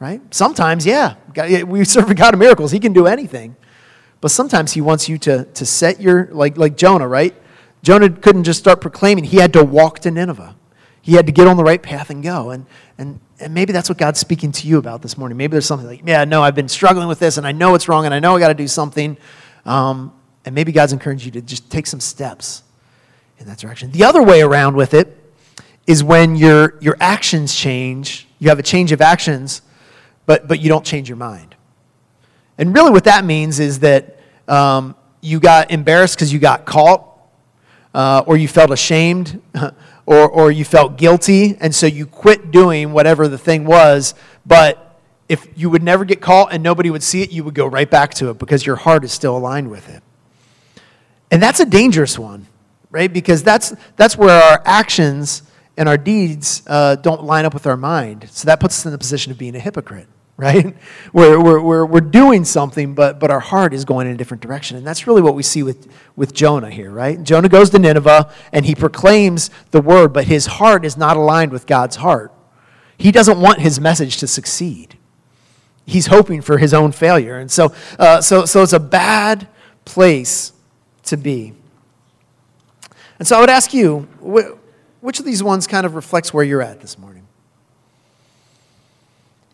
Right? 0.00 0.22
Sometimes, 0.34 0.86
yeah. 0.86 1.14
We 1.62 1.84
serve 1.84 2.10
a 2.10 2.14
God 2.14 2.34
of 2.34 2.40
miracles. 2.40 2.72
He 2.72 2.80
can 2.80 2.92
do 2.92 3.06
anything. 3.06 3.54
But 4.20 4.30
sometimes 4.30 4.72
he 4.72 4.80
wants 4.80 5.08
you 5.08 5.18
to, 5.18 5.44
to 5.44 5.66
set 5.66 6.00
your, 6.00 6.28
like, 6.32 6.56
like 6.56 6.76
Jonah, 6.76 7.06
right? 7.06 7.34
Jonah 7.82 8.10
couldn't 8.10 8.44
just 8.44 8.58
start 8.58 8.80
proclaiming. 8.80 9.24
He 9.24 9.36
had 9.36 9.52
to 9.52 9.64
walk 9.64 10.00
to 10.00 10.10
Nineveh. 10.10 10.56
He 11.02 11.14
had 11.14 11.26
to 11.26 11.32
get 11.32 11.46
on 11.46 11.56
the 11.56 11.64
right 11.64 11.82
path 11.82 12.10
and 12.10 12.22
go. 12.22 12.50
And, 12.50 12.66
and, 12.98 13.20
and 13.38 13.54
maybe 13.54 13.72
that's 13.72 13.88
what 13.88 13.98
God's 13.98 14.20
speaking 14.20 14.52
to 14.52 14.66
you 14.66 14.78
about 14.78 15.02
this 15.02 15.16
morning. 15.16 15.38
Maybe 15.38 15.52
there's 15.52 15.66
something 15.66 15.88
like, 15.88 16.02
yeah, 16.06 16.24
no, 16.24 16.42
I've 16.42 16.54
been 16.54 16.68
struggling 16.68 17.08
with 17.08 17.18
this 17.18 17.38
and 17.38 17.46
I 17.46 17.52
know 17.52 17.74
it's 17.74 17.88
wrong 17.88 18.04
and 18.04 18.14
I 18.14 18.18
know 18.18 18.36
I 18.36 18.40
got 18.40 18.48
to 18.48 18.54
do 18.54 18.68
something. 18.68 19.16
Um, 19.64 20.12
and 20.44 20.54
maybe 20.54 20.72
God's 20.72 20.92
encouraged 20.92 21.24
you 21.24 21.30
to 21.32 21.42
just 21.42 21.70
take 21.70 21.86
some 21.86 22.00
steps 22.00 22.62
in 23.38 23.46
that 23.46 23.58
direction. 23.58 23.90
The 23.90 24.04
other 24.04 24.22
way 24.22 24.42
around 24.42 24.76
with 24.76 24.94
it 24.94 25.16
is 25.86 26.04
when 26.04 26.36
your, 26.36 26.78
your 26.80 26.96
actions 27.00 27.54
change, 27.54 28.28
you 28.38 28.48
have 28.48 28.58
a 28.58 28.62
change 28.62 28.92
of 28.92 29.00
actions, 29.00 29.62
but, 30.26 30.46
but 30.46 30.60
you 30.60 30.68
don't 30.68 30.84
change 30.84 31.08
your 31.08 31.16
mind. 31.16 31.56
And 32.58 32.74
really, 32.74 32.90
what 32.90 33.04
that 33.04 33.24
means 33.24 33.58
is 33.58 33.80
that 33.80 34.20
um, 34.46 34.94
you 35.22 35.40
got 35.40 35.70
embarrassed 35.70 36.16
because 36.16 36.32
you 36.32 36.38
got 36.38 36.66
caught, 36.66 37.06
uh, 37.94 38.22
or 38.26 38.36
you 38.36 38.46
felt 38.46 38.70
ashamed 38.70 39.40
or, 40.10 40.28
or 40.28 40.50
you 40.50 40.64
felt 40.64 40.96
guilty, 40.96 41.56
and 41.60 41.72
so 41.72 41.86
you 41.86 42.04
quit 42.04 42.50
doing 42.50 42.92
whatever 42.92 43.28
the 43.28 43.38
thing 43.38 43.64
was, 43.64 44.12
but 44.44 45.00
if 45.28 45.46
you 45.54 45.70
would 45.70 45.84
never 45.84 46.04
get 46.04 46.20
caught 46.20 46.52
and 46.52 46.64
nobody 46.64 46.90
would 46.90 47.04
see 47.04 47.22
it, 47.22 47.30
you 47.30 47.44
would 47.44 47.54
go 47.54 47.64
right 47.64 47.88
back 47.88 48.12
to 48.14 48.28
it 48.28 48.36
because 48.36 48.66
your 48.66 48.74
heart 48.74 49.04
is 49.04 49.12
still 49.12 49.36
aligned 49.36 49.70
with 49.70 49.88
it. 49.88 50.02
And 51.30 51.40
that's 51.40 51.60
a 51.60 51.64
dangerous 51.64 52.18
one, 52.18 52.48
right? 52.90 53.12
Because 53.12 53.44
that's, 53.44 53.72
that's 53.94 54.18
where 54.18 54.42
our 54.42 54.60
actions 54.64 55.44
and 55.76 55.88
our 55.88 55.96
deeds 55.96 56.64
uh, 56.66 56.96
don't 56.96 57.22
line 57.22 57.44
up 57.44 57.54
with 57.54 57.68
our 57.68 57.76
mind. 57.76 58.28
So 58.32 58.46
that 58.46 58.58
puts 58.58 58.80
us 58.80 58.86
in 58.86 58.90
the 58.90 58.98
position 58.98 59.30
of 59.30 59.38
being 59.38 59.54
a 59.54 59.60
hypocrite 59.60 60.08
right? 60.40 60.74
We're, 61.12 61.42
we're, 61.42 61.60
we're, 61.60 61.86
we're 61.86 62.00
doing 62.00 62.44
something, 62.44 62.94
but, 62.94 63.18
but 63.18 63.30
our 63.30 63.40
heart 63.40 63.74
is 63.74 63.84
going 63.84 64.06
in 64.06 64.14
a 64.14 64.16
different 64.16 64.42
direction. 64.42 64.76
And 64.76 64.86
that's 64.86 65.06
really 65.06 65.22
what 65.22 65.34
we 65.34 65.42
see 65.42 65.62
with, 65.62 65.88
with 66.14 66.32
Jonah 66.32 66.70
here, 66.70 66.90
right? 66.90 67.20
Jonah 67.22 67.48
goes 67.48 67.70
to 67.70 67.78
Nineveh 67.78 68.32
and 68.52 68.64
he 68.64 68.74
proclaims 68.74 69.50
the 69.72 69.80
word, 69.80 70.12
but 70.12 70.26
his 70.26 70.46
heart 70.46 70.84
is 70.84 70.96
not 70.96 71.16
aligned 71.16 71.50
with 71.50 71.66
God's 71.66 71.96
heart. 71.96 72.32
He 72.96 73.10
doesn't 73.10 73.40
want 73.40 73.60
his 73.60 73.80
message 73.80 74.18
to 74.18 74.26
succeed. 74.26 74.96
he's 75.86 76.06
hoping 76.06 76.40
for 76.40 76.58
his 76.58 76.72
own 76.72 76.92
failure. 76.92 77.38
And 77.38 77.50
so, 77.50 77.74
uh, 77.98 78.20
so, 78.20 78.44
so 78.46 78.62
it's 78.62 78.72
a 78.72 78.80
bad 78.80 79.48
place 79.84 80.52
to 81.04 81.16
be. 81.16 81.54
And 83.18 83.26
so 83.26 83.36
I 83.36 83.40
would 83.40 83.50
ask 83.50 83.74
you, 83.74 84.08
which 85.00 85.18
of 85.18 85.24
these 85.24 85.42
ones 85.42 85.66
kind 85.66 85.84
of 85.84 85.94
reflects 85.94 86.32
where 86.32 86.44
you're 86.44 86.62
at 86.62 86.80
this 86.80 86.98
morning? 86.98 87.19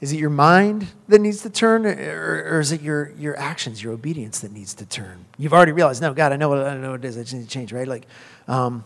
Is 0.01 0.13
it 0.13 0.19
your 0.19 0.31
mind 0.31 0.89
that 1.09 1.21
needs 1.21 1.41
to 1.43 1.51
turn, 1.51 1.87
or, 1.87 2.45
or, 2.57 2.61
is 2.61 2.71
it 2.71 2.83
your, 2.83 3.13
your 3.13 3.39
actions, 3.39 3.83
your 3.83 3.95
obedience 3.95 4.41
that 4.41 4.53
needs 4.53 4.75
to 4.75 4.85
turn? 4.85 5.25
You've 5.39 5.55
already 5.55 5.73
realized, 5.73 6.03
no, 6.03 6.13
God, 6.13 6.33
I 6.33 6.37
know 6.37 6.51
what, 6.51 6.59
I 6.59 6.77
know 6.77 6.91
what 6.91 7.05
it 7.05 7.07
is. 7.07 7.17
I 7.17 7.23
just 7.23 7.35
need 7.35 7.45
to 7.45 7.49
change, 7.49 7.73
right? 7.73 7.89
Like, 7.89 8.07
um, 8.47 8.85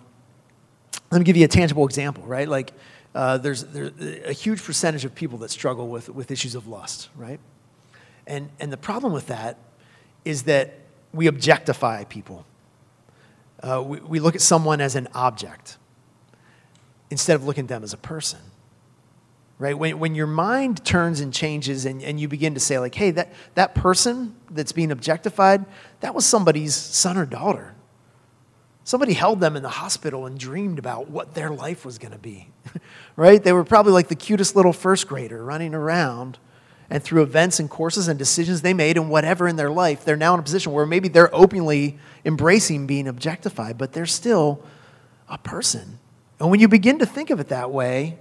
let 1.10 1.18
me 1.18 1.24
give 1.24 1.36
you 1.36 1.44
a 1.44 1.48
tangible 1.48 1.84
example, 1.84 2.22
right? 2.24 2.48
Like, 2.48 2.72
uh, 3.12 3.38
there's, 3.38 3.64
there's 3.64 3.90
a 4.24 4.32
huge 4.32 4.62
percentage 4.62 5.04
of 5.04 5.12
people 5.12 5.38
that 5.38 5.50
struggle 5.50 5.88
with, 5.88 6.08
with 6.08 6.30
issues 6.30 6.54
of 6.54 6.68
lust, 6.68 7.08
right? 7.16 7.40
And, 8.28 8.48
and 8.60 8.72
the 8.72 8.76
problem 8.76 9.12
with 9.12 9.26
that 9.26 9.58
is 10.24 10.44
that 10.44 10.74
we 11.12 11.26
objectify 11.26 12.04
people. 12.04 12.46
Uh, 13.60 13.82
we, 13.84 13.98
we 13.98 14.20
look 14.20 14.36
at 14.36 14.40
someone 14.40 14.80
as 14.80 14.94
an 14.94 15.08
object 15.12 15.76
instead 17.10 17.34
of 17.34 17.44
looking 17.44 17.64
at 17.64 17.68
them 17.68 17.82
as 17.82 17.92
a 17.92 17.98
person 17.98 18.38
right? 19.60 19.78
When, 19.78 19.98
when 19.98 20.14
your 20.14 20.26
mind 20.26 20.84
turns 20.84 21.20
and 21.20 21.32
changes 21.32 21.84
and, 21.84 22.02
and 22.02 22.18
you 22.18 22.26
begin 22.26 22.54
to 22.54 22.60
say 22.60 22.80
like 22.80 22.94
hey 22.96 23.12
that, 23.12 23.32
that 23.54 23.76
person 23.76 24.34
that's 24.50 24.72
being 24.72 24.90
objectified 24.90 25.64
that 26.00 26.14
was 26.14 26.26
somebody's 26.26 26.74
son 26.74 27.16
or 27.16 27.26
daughter. 27.26 27.74
Somebody 28.82 29.12
held 29.12 29.38
them 29.38 29.54
in 29.54 29.62
the 29.62 29.68
hospital 29.68 30.26
and 30.26 30.38
dreamed 30.38 30.78
about 30.80 31.10
what 31.10 31.34
their 31.34 31.50
life 31.50 31.84
was 31.84 31.98
going 31.98 32.12
to 32.12 32.18
be 32.18 32.48
right? 33.16 33.44
They 33.44 33.52
were 33.52 33.64
probably 33.64 33.92
like 33.92 34.08
the 34.08 34.16
cutest 34.16 34.56
little 34.56 34.72
first 34.72 35.06
grader 35.06 35.44
running 35.44 35.74
around 35.74 36.38
and 36.88 37.02
through 37.02 37.22
events 37.22 37.60
and 37.60 37.70
courses 37.70 38.08
and 38.08 38.18
decisions 38.18 38.62
they 38.62 38.74
made 38.74 38.96
and 38.96 39.10
whatever 39.10 39.46
in 39.46 39.54
their 39.56 39.70
life 39.70 40.04
they're 40.04 40.16
now 40.16 40.34
in 40.34 40.40
a 40.40 40.42
position 40.42 40.72
where 40.72 40.86
maybe 40.86 41.08
they're 41.08 41.32
openly 41.32 41.98
embracing 42.24 42.86
being 42.86 43.06
objectified 43.06 43.76
but 43.76 43.92
they're 43.92 44.06
still 44.06 44.64
a 45.28 45.38
person. 45.38 45.98
And 46.40 46.50
when 46.50 46.60
you 46.60 46.68
begin 46.68 46.98
to 46.98 47.06
think 47.06 47.28
of 47.28 47.38
it 47.40 47.48
that 47.48 47.70
way, 47.70 48.18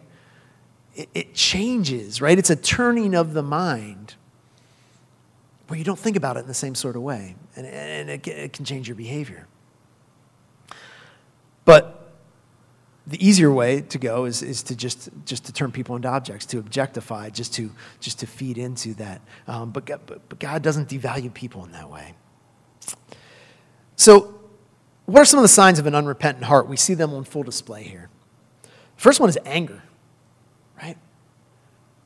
it, 0.96 1.10
it 1.14 1.34
changes, 1.34 2.22
right? 2.22 2.38
It's 2.38 2.50
a 2.50 2.56
turning 2.56 3.16
of 3.16 3.34
the 3.34 3.44
mind 3.44 4.16
where 5.68 5.78
you 5.78 5.86
don't 5.86 6.00
think 6.00 6.18
about 6.18 6.38
it 6.38 6.42
in 6.42 6.48
the 6.48 6.54
same 6.54 6.76
sort 6.76 6.96
of 6.96 7.02
way, 7.02 7.36
and, 7.56 7.66
and 7.66 8.10
it, 8.10 8.28
it 8.28 8.54
can 8.54 8.66
change 8.66 8.88
your 8.88 8.96
behavior. 8.96 9.48
But 11.64 12.14
the 13.06 13.24
easier 13.26 13.52
way 13.52 13.82
to 13.82 13.98
go 13.98 14.26
is, 14.26 14.42
is 14.42 14.64
to 14.64 14.76
just, 14.76 15.10
just 15.26 15.46
to 15.46 15.54
turn 15.54 15.72
people 15.72 15.96
into 15.96 16.08
objects, 16.08 16.46
to 16.48 16.60
objectify, 16.60 17.30
just 17.30 17.54
to, 17.56 17.72
just 18.00 18.20
to 18.20 18.28
feed 18.28 18.58
into 18.58 18.94
that. 18.96 19.22
Um, 19.48 19.72
but, 19.72 19.86
God, 19.86 20.02
but, 20.06 20.28
but 20.30 20.40
God 20.40 20.62
doesn't 20.62 20.90
devalue 20.90 21.34
people 21.34 21.66
in 21.66 21.72
that 21.72 21.90
way. 21.90 22.14
So 23.96 24.40
what 25.06 25.22
are 25.22 25.26
some 25.26 25.40
of 25.40 25.44
the 25.44 25.48
signs 25.48 25.80
of 25.80 25.88
an 25.88 25.96
unrepentant 25.96 26.46
heart? 26.46 26.68
We 26.68 26.78
see 26.78 26.94
them 26.94 27.14
on 27.14 27.24
full 27.24 27.42
display 27.42 27.84
here. 27.84 28.10
First 28.96 29.20
one 29.20 29.28
is 29.28 29.40
anger? 29.44 29.82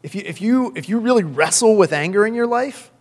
If 0.04 0.16
you, 0.16 0.22
if 0.26 0.42
you, 0.42 0.74
if 0.76 0.90
you 0.90 1.00
really 1.00 1.24
wrestle 1.24 1.76
with 1.76 1.94
anger 1.94 2.28
in 2.28 2.34
your 2.34 2.46
life, 2.46 2.92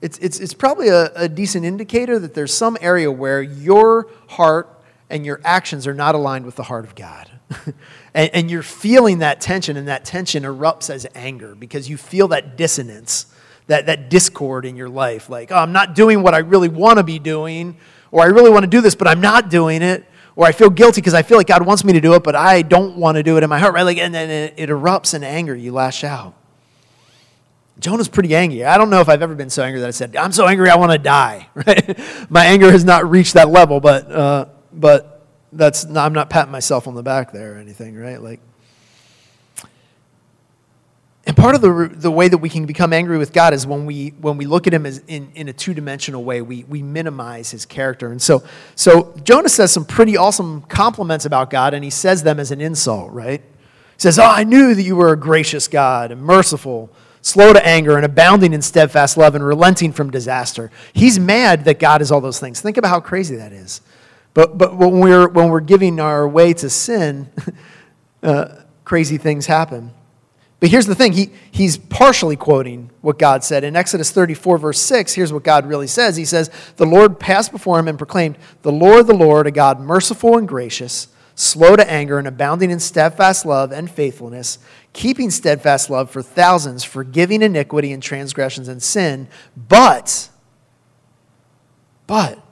it's, 0.00 0.18
it's, 0.18 0.38
it's 0.38 0.54
probably 0.54 0.88
a, 0.88 1.10
a 1.14 1.28
decent 1.28 1.64
indicator 1.64 2.18
that 2.18 2.34
there's 2.34 2.52
some 2.52 2.76
area 2.80 3.10
where 3.10 3.42
your 3.42 4.10
heart 4.28 4.72
and 5.08 5.24
your 5.24 5.40
actions 5.44 5.86
are 5.86 5.94
not 5.94 6.14
aligned 6.14 6.44
with 6.44 6.56
the 6.56 6.64
heart 6.64 6.84
of 6.84 6.94
God. 6.94 7.30
and, 8.14 8.30
and 8.34 8.50
you're 8.50 8.62
feeling 8.62 9.18
that 9.18 9.40
tension, 9.40 9.76
and 9.76 9.88
that 9.88 10.04
tension 10.04 10.42
erupts 10.42 10.90
as 10.90 11.06
anger 11.14 11.54
because 11.54 11.88
you 11.88 11.96
feel 11.96 12.28
that 12.28 12.56
dissonance, 12.56 13.26
that, 13.68 13.86
that 13.86 14.10
discord 14.10 14.66
in 14.66 14.76
your 14.76 14.88
life. 14.88 15.30
Like, 15.30 15.50
oh, 15.50 15.56
I'm 15.56 15.72
not 15.72 15.94
doing 15.94 16.22
what 16.22 16.34
I 16.34 16.38
really 16.38 16.68
want 16.68 16.98
to 16.98 17.02
be 17.02 17.18
doing 17.18 17.76
or 18.10 18.22
I 18.22 18.26
really 18.26 18.50
want 18.50 18.62
to 18.62 18.70
do 18.70 18.80
this, 18.80 18.94
but 18.94 19.08
I'm 19.08 19.20
not 19.20 19.50
doing 19.50 19.82
it, 19.82 20.04
or 20.36 20.46
I 20.46 20.52
feel 20.52 20.70
guilty 20.70 21.00
because 21.00 21.14
I 21.14 21.22
feel 21.22 21.38
like 21.38 21.46
God 21.46 21.66
wants 21.66 21.82
me 21.82 21.94
to 21.94 22.00
do 22.00 22.14
it, 22.14 22.22
but 22.22 22.36
I 22.36 22.60
don't 22.60 22.96
want 22.96 23.16
to 23.16 23.22
do 23.22 23.38
it 23.38 23.42
in 23.42 23.48
my 23.48 23.58
heart, 23.58 23.74
right? 23.74 23.82
Like, 23.82 23.96
and 23.96 24.14
then 24.14 24.30
it, 24.30 24.54
it 24.58 24.68
erupts 24.68 25.14
in 25.14 25.24
anger. 25.24 25.54
You 25.54 25.72
lash 25.72 26.04
out. 26.04 26.34
Jonah's 27.78 28.08
pretty 28.08 28.34
angry. 28.34 28.64
I 28.64 28.78
don't 28.78 28.90
know 28.90 29.00
if 29.00 29.08
I've 29.08 29.22
ever 29.22 29.34
been 29.34 29.50
so 29.50 29.62
angry 29.62 29.80
that 29.80 29.88
I 29.88 29.90
said, 29.90 30.14
I'm 30.14 30.32
so 30.32 30.46
angry 30.46 30.70
I 30.70 30.76
want 30.76 30.92
to 30.92 30.98
die, 30.98 31.48
right? 31.54 31.98
my 32.30 32.44
anger 32.46 32.70
has 32.70 32.84
not 32.84 33.10
reached 33.10 33.34
that 33.34 33.48
level, 33.48 33.80
but, 33.80 34.10
uh, 34.12 34.46
but 34.72 35.26
that's 35.52 35.86
not, 35.86 36.04
I'm 36.06 36.12
not 36.12 36.30
patting 36.30 36.52
myself 36.52 36.86
on 36.86 36.94
the 36.94 37.02
back 37.02 37.32
there 37.32 37.54
or 37.54 37.56
anything, 37.56 37.96
right? 37.96 38.20
Like, 38.20 38.40
part 41.36 41.54
of 41.54 41.60
the, 41.60 41.90
the 41.92 42.10
way 42.10 42.28
that 42.28 42.38
we 42.38 42.48
can 42.48 42.66
become 42.66 42.92
angry 42.92 43.18
with 43.18 43.32
God 43.32 43.54
is 43.54 43.66
when 43.66 43.86
we, 43.86 44.08
when 44.20 44.38
we 44.38 44.46
look 44.46 44.66
at 44.66 44.74
him 44.74 44.86
as 44.86 44.98
in, 45.06 45.30
in 45.34 45.48
a 45.48 45.52
two 45.52 45.74
dimensional 45.74 46.24
way, 46.24 46.42
we, 46.42 46.64
we 46.64 46.82
minimize 46.82 47.50
his 47.50 47.66
character. 47.66 48.10
And 48.10 48.20
so, 48.20 48.42
so 48.74 49.14
Jonah 49.22 49.50
says 49.50 49.70
some 49.70 49.84
pretty 49.84 50.16
awesome 50.16 50.62
compliments 50.62 51.26
about 51.26 51.50
God, 51.50 51.74
and 51.74 51.84
he 51.84 51.90
says 51.90 52.22
them 52.22 52.40
as 52.40 52.50
an 52.50 52.60
insult, 52.60 53.12
right? 53.12 53.40
He 53.40 54.00
says, 54.00 54.18
Oh, 54.18 54.24
I 54.24 54.44
knew 54.44 54.74
that 54.74 54.82
you 54.82 54.96
were 54.96 55.12
a 55.12 55.16
gracious 55.16 55.68
God 55.68 56.10
and 56.10 56.22
merciful, 56.22 56.90
slow 57.20 57.52
to 57.52 57.64
anger, 57.64 57.96
and 57.96 58.04
abounding 58.04 58.52
in 58.52 58.62
steadfast 58.62 59.16
love 59.16 59.34
and 59.34 59.44
relenting 59.44 59.92
from 59.92 60.10
disaster. 60.10 60.70
He's 60.94 61.18
mad 61.18 61.66
that 61.66 61.78
God 61.78 62.00
is 62.00 62.10
all 62.10 62.20
those 62.20 62.40
things. 62.40 62.60
Think 62.60 62.78
about 62.78 62.88
how 62.88 63.00
crazy 63.00 63.36
that 63.36 63.52
is. 63.52 63.82
But, 64.32 64.58
but 64.58 64.76
when, 64.76 65.00
we're, 65.00 65.28
when 65.28 65.48
we're 65.48 65.60
giving 65.60 66.00
our 66.00 66.28
way 66.28 66.52
to 66.54 66.68
sin, 66.68 67.28
uh, 68.22 68.62
crazy 68.84 69.18
things 69.18 69.46
happen. 69.46 69.92
But 70.58 70.70
here's 70.70 70.86
the 70.86 70.94
thing. 70.94 71.12
He, 71.12 71.30
he's 71.50 71.76
partially 71.76 72.36
quoting 72.36 72.90
what 73.02 73.18
God 73.18 73.44
said. 73.44 73.62
In 73.62 73.76
Exodus 73.76 74.10
34, 74.10 74.58
verse 74.58 74.80
6, 74.80 75.12
here's 75.12 75.32
what 75.32 75.44
God 75.44 75.66
really 75.66 75.86
says. 75.86 76.16
He 76.16 76.24
says, 76.24 76.50
The 76.76 76.86
Lord 76.86 77.20
passed 77.20 77.52
before 77.52 77.78
him 77.78 77.88
and 77.88 77.98
proclaimed, 77.98 78.38
The 78.62 78.72
Lord, 78.72 79.06
the 79.06 79.14
Lord, 79.14 79.46
a 79.46 79.50
God 79.50 79.80
merciful 79.80 80.38
and 80.38 80.48
gracious, 80.48 81.08
slow 81.34 81.76
to 81.76 81.90
anger, 81.90 82.18
and 82.18 82.26
abounding 82.26 82.70
in 82.70 82.80
steadfast 82.80 83.44
love 83.44 83.70
and 83.70 83.90
faithfulness, 83.90 84.58
keeping 84.94 85.30
steadfast 85.30 85.90
love 85.90 86.10
for 86.10 86.22
thousands, 86.22 86.84
forgiving 86.84 87.42
iniquity 87.42 87.92
and 87.92 88.02
transgressions 88.02 88.66
and 88.66 88.82
sin, 88.82 89.28
but, 89.54 90.30
but, 92.06 92.42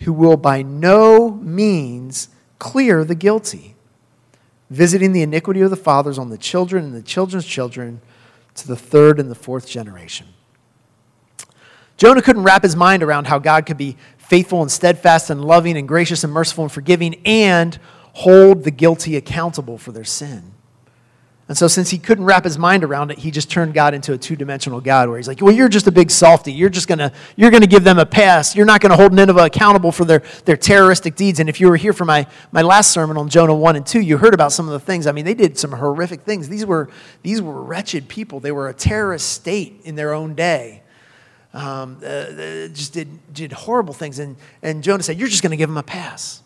who 0.00 0.12
will 0.12 0.36
by 0.36 0.62
no 0.62 1.30
means 1.30 2.28
clear 2.58 3.04
the 3.04 3.14
guilty 3.14 3.76
visiting 4.70 5.12
the 5.12 5.22
iniquity 5.22 5.60
of 5.60 5.70
the 5.70 5.76
fathers 5.76 6.18
on 6.18 6.30
the 6.30 6.38
children 6.38 6.84
and 6.84 6.94
the 6.94 7.02
children's 7.02 7.44
children 7.44 8.00
to 8.54 8.66
the 8.66 8.76
third 8.76 9.18
and 9.20 9.30
the 9.30 9.34
fourth 9.34 9.68
generation. 9.68 10.28
Jonah 11.96 12.22
couldn't 12.22 12.44
wrap 12.44 12.62
his 12.62 12.76
mind 12.76 13.02
around 13.02 13.26
how 13.26 13.38
God 13.38 13.66
could 13.66 13.76
be 13.76 13.96
faithful 14.16 14.62
and 14.62 14.70
steadfast 14.70 15.28
and 15.28 15.44
loving 15.44 15.76
and 15.76 15.86
gracious 15.86 16.24
and 16.24 16.32
merciful 16.32 16.64
and 16.64 16.72
forgiving 16.72 17.20
and 17.26 17.78
hold 18.14 18.64
the 18.64 18.70
guilty 18.70 19.16
accountable 19.16 19.76
for 19.76 19.92
their 19.92 20.04
sin. 20.04 20.54
And 21.50 21.58
so, 21.58 21.66
since 21.66 21.90
he 21.90 21.98
couldn't 21.98 22.26
wrap 22.26 22.44
his 22.44 22.58
mind 22.58 22.84
around 22.84 23.10
it, 23.10 23.18
he 23.18 23.32
just 23.32 23.50
turned 23.50 23.74
God 23.74 23.92
into 23.92 24.12
a 24.12 24.18
two 24.18 24.36
dimensional 24.36 24.80
God 24.80 25.08
where 25.08 25.18
he's 25.18 25.26
like, 25.26 25.40
Well, 25.40 25.52
you're 25.52 25.68
just 25.68 25.88
a 25.88 25.90
big 25.90 26.08
softy. 26.08 26.52
You're 26.52 26.70
just 26.70 26.86
going 26.86 27.00
to 27.00 27.12
you're 27.34 27.50
gonna 27.50 27.66
give 27.66 27.82
them 27.82 27.98
a 27.98 28.06
pass. 28.06 28.54
You're 28.54 28.66
not 28.66 28.80
going 28.80 28.90
to 28.90 28.96
hold 28.96 29.12
Nineveh 29.12 29.46
accountable 29.46 29.90
for 29.90 30.04
their, 30.04 30.22
their 30.44 30.56
terroristic 30.56 31.16
deeds. 31.16 31.40
And 31.40 31.48
if 31.48 31.60
you 31.60 31.68
were 31.68 31.76
here 31.76 31.92
for 31.92 32.04
my, 32.04 32.28
my 32.52 32.62
last 32.62 32.92
sermon 32.92 33.16
on 33.16 33.28
Jonah 33.28 33.52
1 33.52 33.74
and 33.74 33.84
2, 33.84 34.00
you 34.00 34.16
heard 34.16 34.32
about 34.32 34.52
some 34.52 34.66
of 34.66 34.72
the 34.74 34.78
things. 34.78 35.08
I 35.08 35.12
mean, 35.12 35.24
they 35.24 35.34
did 35.34 35.58
some 35.58 35.72
horrific 35.72 36.20
things. 36.20 36.48
These 36.48 36.66
were, 36.66 36.88
these 37.24 37.42
were 37.42 37.60
wretched 37.60 38.06
people, 38.06 38.38
they 38.38 38.52
were 38.52 38.68
a 38.68 38.72
terrorist 38.72 39.28
state 39.30 39.80
in 39.82 39.96
their 39.96 40.14
own 40.14 40.36
day. 40.36 40.84
Um, 41.52 41.96
uh, 41.96 42.68
just 42.68 42.92
did, 42.92 43.08
did 43.34 43.50
horrible 43.50 43.92
things. 43.92 44.20
And, 44.20 44.36
and 44.62 44.84
Jonah 44.84 45.02
said, 45.02 45.18
You're 45.18 45.26
just 45.26 45.42
going 45.42 45.50
to 45.50 45.56
give 45.56 45.68
them 45.68 45.78
a 45.78 45.82
pass. 45.82 46.42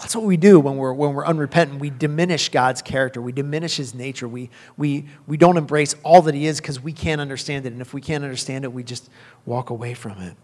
That's 0.00 0.14
what 0.14 0.24
we 0.24 0.36
do 0.36 0.60
when 0.60 0.76
we're, 0.76 0.92
when 0.92 1.14
we're 1.14 1.26
unrepentant. 1.26 1.80
We 1.80 1.90
diminish 1.90 2.50
God's 2.50 2.82
character. 2.82 3.22
We 3.22 3.32
diminish 3.32 3.76
his 3.76 3.94
nature. 3.94 4.28
We, 4.28 4.50
we, 4.76 5.06
we 5.26 5.36
don't 5.36 5.56
embrace 5.56 5.94
all 6.02 6.22
that 6.22 6.34
he 6.34 6.46
is 6.46 6.60
because 6.60 6.80
we 6.80 6.92
can't 6.92 7.20
understand 7.20 7.64
it. 7.64 7.72
And 7.72 7.80
if 7.80 7.94
we 7.94 8.00
can't 8.00 8.22
understand 8.22 8.64
it, 8.64 8.72
we 8.72 8.82
just 8.82 9.08
walk 9.46 9.70
away 9.70 9.94
from 9.94 10.18
it. 10.18 10.36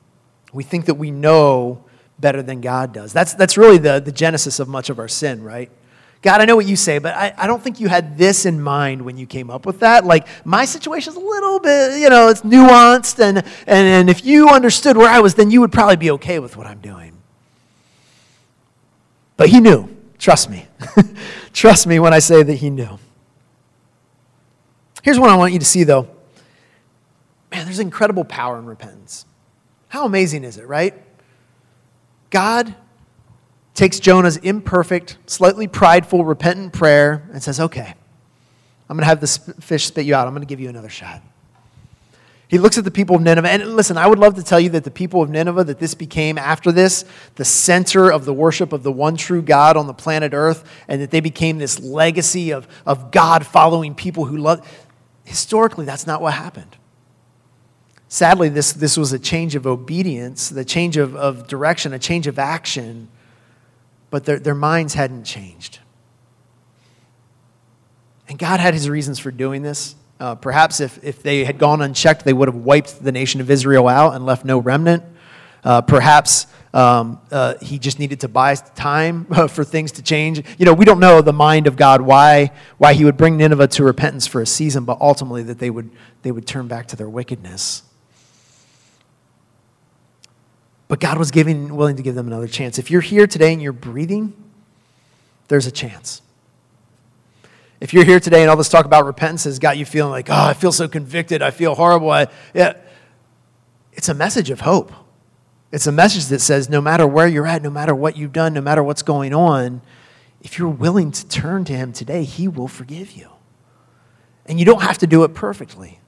We 0.52 0.62
think 0.64 0.86
that 0.86 0.94
we 0.94 1.10
know 1.10 1.84
better 2.18 2.42
than 2.42 2.60
God 2.60 2.92
does. 2.92 3.12
That's, 3.12 3.34
that's 3.34 3.58
really 3.58 3.78
the, 3.78 4.00
the 4.00 4.12
genesis 4.12 4.58
of 4.58 4.68
much 4.68 4.88
of 4.88 4.98
our 4.98 5.08
sin, 5.08 5.42
right? 5.42 5.70
God, 6.22 6.40
I 6.40 6.44
know 6.44 6.54
what 6.54 6.66
you 6.66 6.76
say, 6.76 6.98
but 6.98 7.14
I, 7.16 7.34
I 7.36 7.46
don't 7.46 7.60
think 7.60 7.80
you 7.80 7.88
had 7.88 8.16
this 8.16 8.46
in 8.46 8.60
mind 8.60 9.02
when 9.02 9.16
you 9.16 9.26
came 9.26 9.50
up 9.50 9.66
with 9.66 9.80
that. 9.80 10.04
Like, 10.04 10.28
my 10.46 10.64
situation's 10.64 11.16
a 11.16 11.20
little 11.20 11.58
bit, 11.58 11.98
you 11.98 12.08
know, 12.08 12.28
it's 12.28 12.42
nuanced, 12.42 13.18
and, 13.18 13.38
and, 13.38 13.46
and 13.66 14.08
if 14.08 14.24
you 14.24 14.48
understood 14.48 14.96
where 14.96 15.08
I 15.08 15.18
was, 15.18 15.34
then 15.34 15.50
you 15.50 15.60
would 15.60 15.72
probably 15.72 15.96
be 15.96 16.12
okay 16.12 16.38
with 16.38 16.56
what 16.56 16.68
I'm 16.68 16.78
doing. 16.78 17.21
But 19.42 19.48
he 19.48 19.58
knew. 19.58 19.88
Trust 20.20 20.50
me. 20.50 20.68
Trust 21.52 21.88
me 21.88 21.98
when 21.98 22.14
I 22.14 22.20
say 22.20 22.44
that 22.44 22.54
he 22.54 22.70
knew. 22.70 23.00
Here's 25.02 25.18
what 25.18 25.30
I 25.30 25.36
want 25.36 25.52
you 25.52 25.58
to 25.58 25.64
see, 25.64 25.82
though. 25.82 26.02
Man, 27.50 27.64
there's 27.64 27.80
incredible 27.80 28.24
power 28.24 28.56
in 28.56 28.66
repentance. 28.66 29.26
How 29.88 30.06
amazing 30.06 30.44
is 30.44 30.58
it, 30.58 30.68
right? 30.68 30.94
God 32.30 32.72
takes 33.74 33.98
Jonah's 33.98 34.36
imperfect, 34.36 35.18
slightly 35.26 35.66
prideful, 35.66 36.24
repentant 36.24 36.72
prayer 36.72 37.28
and 37.32 37.42
says, 37.42 37.58
Okay, 37.58 37.94
I'm 38.88 38.96
going 38.96 39.02
to 39.02 39.06
have 39.06 39.20
this 39.20 39.38
fish 39.58 39.86
spit 39.86 40.06
you 40.06 40.14
out. 40.14 40.28
I'm 40.28 40.34
going 40.34 40.46
to 40.46 40.48
give 40.48 40.60
you 40.60 40.68
another 40.68 40.88
shot. 40.88 41.20
He 42.52 42.58
looks 42.58 42.76
at 42.76 42.84
the 42.84 42.90
people 42.90 43.16
of 43.16 43.22
Nineveh. 43.22 43.48
And 43.48 43.76
listen, 43.76 43.96
I 43.96 44.06
would 44.06 44.18
love 44.18 44.34
to 44.34 44.42
tell 44.42 44.60
you 44.60 44.68
that 44.70 44.84
the 44.84 44.90
people 44.90 45.22
of 45.22 45.30
Nineveh, 45.30 45.64
that 45.64 45.78
this 45.78 45.94
became 45.94 46.36
after 46.36 46.70
this 46.70 47.06
the 47.36 47.46
center 47.46 48.12
of 48.12 48.26
the 48.26 48.34
worship 48.34 48.74
of 48.74 48.82
the 48.82 48.92
one 48.92 49.16
true 49.16 49.40
God 49.40 49.74
on 49.74 49.86
the 49.86 49.94
planet 49.94 50.34
Earth, 50.34 50.62
and 50.86 51.00
that 51.00 51.10
they 51.10 51.20
became 51.20 51.56
this 51.56 51.80
legacy 51.80 52.50
of, 52.50 52.68
of 52.84 53.10
God 53.10 53.46
following 53.46 53.94
people 53.94 54.26
who 54.26 54.36
love. 54.36 54.68
Historically, 55.24 55.86
that's 55.86 56.06
not 56.06 56.20
what 56.20 56.34
happened. 56.34 56.76
Sadly, 58.08 58.50
this, 58.50 58.74
this 58.74 58.98
was 58.98 59.14
a 59.14 59.18
change 59.18 59.54
of 59.54 59.66
obedience, 59.66 60.50
the 60.50 60.66
change 60.66 60.98
of, 60.98 61.16
of 61.16 61.48
direction, 61.48 61.94
a 61.94 61.98
change 61.98 62.26
of 62.26 62.38
action, 62.38 63.08
but 64.10 64.26
their, 64.26 64.38
their 64.38 64.54
minds 64.54 64.92
hadn't 64.92 65.24
changed. 65.24 65.78
And 68.28 68.38
God 68.38 68.60
had 68.60 68.74
his 68.74 68.90
reasons 68.90 69.18
for 69.18 69.30
doing 69.30 69.62
this. 69.62 69.94
Uh, 70.22 70.36
perhaps 70.36 70.78
if, 70.78 71.02
if 71.02 71.20
they 71.20 71.44
had 71.44 71.58
gone 71.58 71.82
unchecked, 71.82 72.24
they 72.24 72.32
would 72.32 72.46
have 72.46 72.54
wiped 72.54 73.02
the 73.02 73.10
nation 73.10 73.40
of 73.40 73.50
Israel 73.50 73.88
out 73.88 74.14
and 74.14 74.24
left 74.24 74.44
no 74.44 74.56
remnant. 74.56 75.02
Uh, 75.64 75.80
perhaps 75.80 76.46
um, 76.72 77.20
uh, 77.32 77.54
he 77.60 77.76
just 77.76 77.98
needed 77.98 78.20
to 78.20 78.28
buy 78.28 78.54
time 78.54 79.24
for 79.48 79.64
things 79.64 79.90
to 79.90 80.02
change. 80.02 80.40
You 80.58 80.64
know, 80.64 80.74
we 80.74 80.84
don't 80.84 81.00
know 81.00 81.22
the 81.22 81.32
mind 81.32 81.66
of 81.66 81.74
God 81.74 82.02
why, 82.02 82.52
why 82.78 82.94
he 82.94 83.04
would 83.04 83.16
bring 83.16 83.36
Nineveh 83.36 83.66
to 83.66 83.82
repentance 83.82 84.28
for 84.28 84.40
a 84.40 84.46
season, 84.46 84.84
but 84.84 84.96
ultimately 85.00 85.42
that 85.42 85.58
they 85.58 85.70
would, 85.70 85.90
they 86.22 86.30
would 86.30 86.46
turn 86.46 86.68
back 86.68 86.86
to 86.88 86.96
their 86.96 87.08
wickedness. 87.08 87.82
But 90.86 91.00
God 91.00 91.18
was 91.18 91.32
giving, 91.32 91.74
willing 91.74 91.96
to 91.96 92.02
give 92.04 92.14
them 92.14 92.28
another 92.28 92.46
chance. 92.46 92.78
If 92.78 92.92
you're 92.92 93.00
here 93.00 93.26
today 93.26 93.52
and 93.52 93.60
you're 93.60 93.72
breathing, 93.72 94.34
there's 95.48 95.66
a 95.66 95.72
chance. 95.72 96.22
If 97.82 97.92
you're 97.92 98.04
here 98.04 98.20
today 98.20 98.42
and 98.42 98.48
all 98.48 98.56
this 98.56 98.68
talk 98.68 98.84
about 98.84 99.06
repentance 99.06 99.42
has 99.42 99.58
got 99.58 99.76
you 99.76 99.84
feeling 99.84 100.12
like, 100.12 100.30
oh, 100.30 100.34
I 100.34 100.54
feel 100.54 100.70
so 100.70 100.86
convicted, 100.86 101.42
I 101.42 101.50
feel 101.50 101.74
horrible, 101.74 102.12
I, 102.12 102.28
yeah, 102.54 102.74
it's 103.92 104.08
a 104.08 104.14
message 104.14 104.50
of 104.50 104.60
hope. 104.60 104.92
It's 105.72 105.88
a 105.88 105.90
message 105.90 106.26
that 106.26 106.38
says 106.38 106.70
no 106.70 106.80
matter 106.80 107.08
where 107.08 107.26
you're 107.26 107.44
at, 107.44 107.60
no 107.60 107.70
matter 107.70 107.92
what 107.92 108.16
you've 108.16 108.32
done, 108.32 108.54
no 108.54 108.60
matter 108.60 108.84
what's 108.84 109.02
going 109.02 109.34
on, 109.34 109.82
if 110.42 110.60
you're 110.60 110.68
willing 110.68 111.10
to 111.10 111.26
turn 111.26 111.64
to 111.64 111.72
Him 111.72 111.92
today, 111.92 112.22
He 112.22 112.46
will 112.46 112.68
forgive 112.68 113.10
you. 113.10 113.30
And 114.46 114.60
you 114.60 114.64
don't 114.64 114.82
have 114.82 114.98
to 114.98 115.08
do 115.08 115.24
it 115.24 115.34
perfectly. 115.34 115.98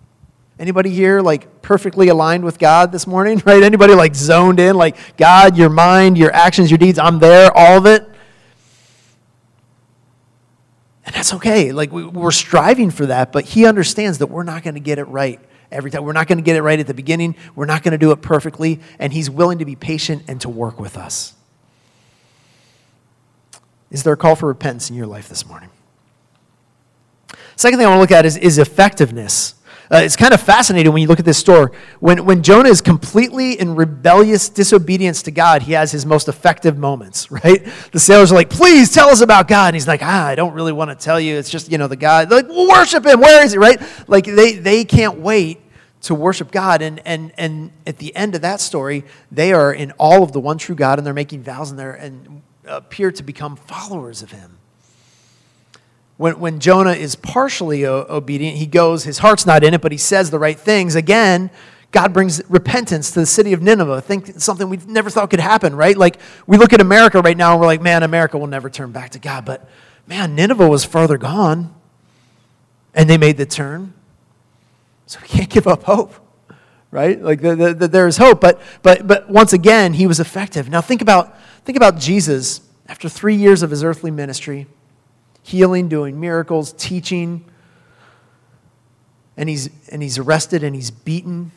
Anybody 0.60 0.90
here 0.90 1.22
like 1.22 1.60
perfectly 1.60 2.06
aligned 2.06 2.44
with 2.44 2.60
God 2.60 2.92
this 2.92 3.04
morning, 3.04 3.42
right? 3.46 3.64
Anybody 3.64 3.94
like 3.94 4.14
zoned 4.14 4.60
in, 4.60 4.76
like 4.76 5.16
God, 5.16 5.56
your 5.56 5.70
mind, 5.70 6.18
your 6.18 6.32
actions, 6.32 6.70
your 6.70 6.78
deeds, 6.78 7.00
I'm 7.00 7.18
there, 7.18 7.50
all 7.52 7.78
of 7.78 7.86
it? 7.86 8.13
And 11.06 11.14
that's 11.14 11.34
okay. 11.34 11.72
Like, 11.72 11.92
we, 11.92 12.04
we're 12.04 12.30
striving 12.30 12.90
for 12.90 13.06
that, 13.06 13.32
but 13.32 13.44
He 13.44 13.66
understands 13.66 14.18
that 14.18 14.28
we're 14.28 14.42
not 14.42 14.62
going 14.62 14.74
to 14.74 14.80
get 14.80 14.98
it 14.98 15.04
right 15.04 15.40
every 15.70 15.90
time. 15.90 16.04
We're 16.04 16.12
not 16.12 16.26
going 16.26 16.38
to 16.38 16.44
get 16.44 16.56
it 16.56 16.62
right 16.62 16.78
at 16.78 16.86
the 16.86 16.94
beginning. 16.94 17.36
We're 17.54 17.66
not 17.66 17.82
going 17.82 17.92
to 17.92 17.98
do 17.98 18.10
it 18.12 18.22
perfectly. 18.22 18.80
And 18.98 19.12
He's 19.12 19.28
willing 19.28 19.58
to 19.58 19.64
be 19.64 19.76
patient 19.76 20.24
and 20.28 20.40
to 20.40 20.48
work 20.48 20.80
with 20.80 20.96
us. 20.96 21.34
Is 23.90 24.02
there 24.02 24.14
a 24.14 24.16
call 24.16 24.34
for 24.34 24.46
repentance 24.46 24.90
in 24.90 24.96
your 24.96 25.06
life 25.06 25.28
this 25.28 25.46
morning? 25.46 25.70
Second 27.56 27.78
thing 27.78 27.86
I 27.86 27.90
want 27.90 27.98
to 27.98 28.00
look 28.00 28.18
at 28.18 28.26
is, 28.26 28.36
is 28.36 28.58
effectiveness. 28.58 29.54
Uh, 29.94 29.98
it's 29.98 30.16
kind 30.16 30.34
of 30.34 30.40
fascinating 30.40 30.92
when 30.92 31.00
you 31.00 31.06
look 31.06 31.20
at 31.20 31.24
this 31.24 31.38
story. 31.38 31.70
When, 32.00 32.24
when 32.24 32.42
Jonah 32.42 32.68
is 32.68 32.80
completely 32.80 33.60
in 33.60 33.76
rebellious 33.76 34.48
disobedience 34.48 35.22
to 35.22 35.30
God, 35.30 35.62
he 35.62 35.72
has 35.74 35.92
his 35.92 36.04
most 36.04 36.26
effective 36.26 36.76
moments, 36.76 37.30
right? 37.44 37.64
The 37.92 38.00
sailors 38.00 38.32
are 38.32 38.34
like, 38.34 38.50
please 38.50 38.92
tell 38.92 39.08
us 39.08 39.20
about 39.20 39.46
God. 39.46 39.68
And 39.68 39.76
he's 39.76 39.86
like, 39.86 40.02
ah, 40.02 40.26
I 40.26 40.34
don't 40.34 40.52
really 40.52 40.72
want 40.72 40.90
to 40.90 40.96
tell 40.96 41.20
you. 41.20 41.36
It's 41.36 41.48
just, 41.48 41.70
you 41.70 41.78
know, 41.78 41.86
the 41.86 41.94
God. 41.94 42.28
They're 42.28 42.42
like, 42.42 42.50
worship 42.50 43.06
him. 43.06 43.20
Where 43.20 43.44
is 43.44 43.52
he, 43.52 43.58
right? 43.58 43.80
Like, 44.08 44.24
they, 44.24 44.54
they 44.54 44.84
can't 44.84 45.20
wait 45.20 45.60
to 46.02 46.14
worship 46.16 46.50
God. 46.50 46.82
And, 46.82 47.00
and, 47.06 47.32
and 47.38 47.70
at 47.86 47.98
the 47.98 48.16
end 48.16 48.34
of 48.34 48.42
that 48.42 48.60
story, 48.60 49.04
they 49.30 49.52
are 49.52 49.72
in 49.72 49.92
all 49.92 50.24
of 50.24 50.32
the 50.32 50.40
one 50.40 50.58
true 50.58 50.74
God 50.74 50.98
and 50.98 51.06
they're 51.06 51.14
making 51.14 51.44
vows 51.44 51.70
and, 51.70 51.78
they're, 51.78 51.94
and 51.94 52.42
appear 52.66 53.12
to 53.12 53.22
become 53.22 53.54
followers 53.54 54.22
of 54.22 54.32
him 54.32 54.58
when, 56.16 56.38
when 56.38 56.60
Jonah 56.60 56.92
is 56.92 57.16
partially 57.16 57.84
o- 57.86 58.06
obedient, 58.08 58.56
he 58.56 58.66
goes, 58.66 59.04
his 59.04 59.18
heart's 59.18 59.46
not 59.46 59.64
in 59.64 59.74
it, 59.74 59.80
but 59.80 59.92
he 59.92 59.98
says 59.98 60.30
the 60.30 60.38
right 60.38 60.58
things. 60.58 60.94
Again, 60.94 61.50
God 61.90 62.12
brings 62.12 62.42
repentance 62.48 63.10
to 63.12 63.20
the 63.20 63.26
city 63.26 63.52
of 63.52 63.62
Nineveh. 63.62 64.00
Think 64.00 64.40
something 64.40 64.68
we 64.68 64.78
never 64.78 65.10
thought 65.10 65.30
could 65.30 65.40
happen, 65.40 65.74
right? 65.76 65.96
Like 65.96 66.18
we 66.46 66.56
look 66.56 66.72
at 66.72 66.80
America 66.80 67.20
right 67.20 67.36
now 67.36 67.52
and 67.52 67.60
we're 67.60 67.66
like, 67.66 67.82
man, 67.82 68.02
America 68.02 68.38
will 68.38 68.46
never 68.46 68.70
turn 68.70 68.92
back 68.92 69.10
to 69.10 69.18
God. 69.18 69.44
But 69.44 69.68
man, 70.06 70.34
Nineveh 70.34 70.68
was 70.68 70.84
further 70.84 71.18
gone 71.18 71.74
and 72.94 73.08
they 73.08 73.18
made 73.18 73.36
the 73.36 73.46
turn. 73.46 73.92
So 75.06 75.18
we 75.22 75.28
can't 75.28 75.50
give 75.50 75.66
up 75.66 75.84
hope, 75.84 76.14
right? 76.90 77.20
Like 77.20 77.40
the, 77.40 77.54
the, 77.54 77.74
the, 77.74 77.88
there 77.88 78.06
is 78.06 78.16
hope, 78.16 78.40
but, 78.40 78.60
but, 78.82 79.06
but 79.06 79.28
once 79.30 79.52
again, 79.52 79.94
he 79.94 80.06
was 80.06 80.20
effective. 80.20 80.68
Now 80.68 80.80
think 80.80 81.02
about, 81.02 81.40
think 81.64 81.76
about 81.76 81.98
Jesus 81.98 82.60
after 82.88 83.08
three 83.08 83.34
years 83.34 83.62
of 83.62 83.70
his 83.70 83.82
earthly 83.82 84.10
ministry 84.10 84.66
healing, 85.44 85.88
doing 85.88 86.18
miracles, 86.18 86.72
teaching. 86.72 87.44
And 89.36 89.48
he's, 89.48 89.70
and 89.90 90.02
he's 90.02 90.18
arrested 90.18 90.64
and 90.64 90.74
he's 90.74 90.90
beaten. 90.90 91.52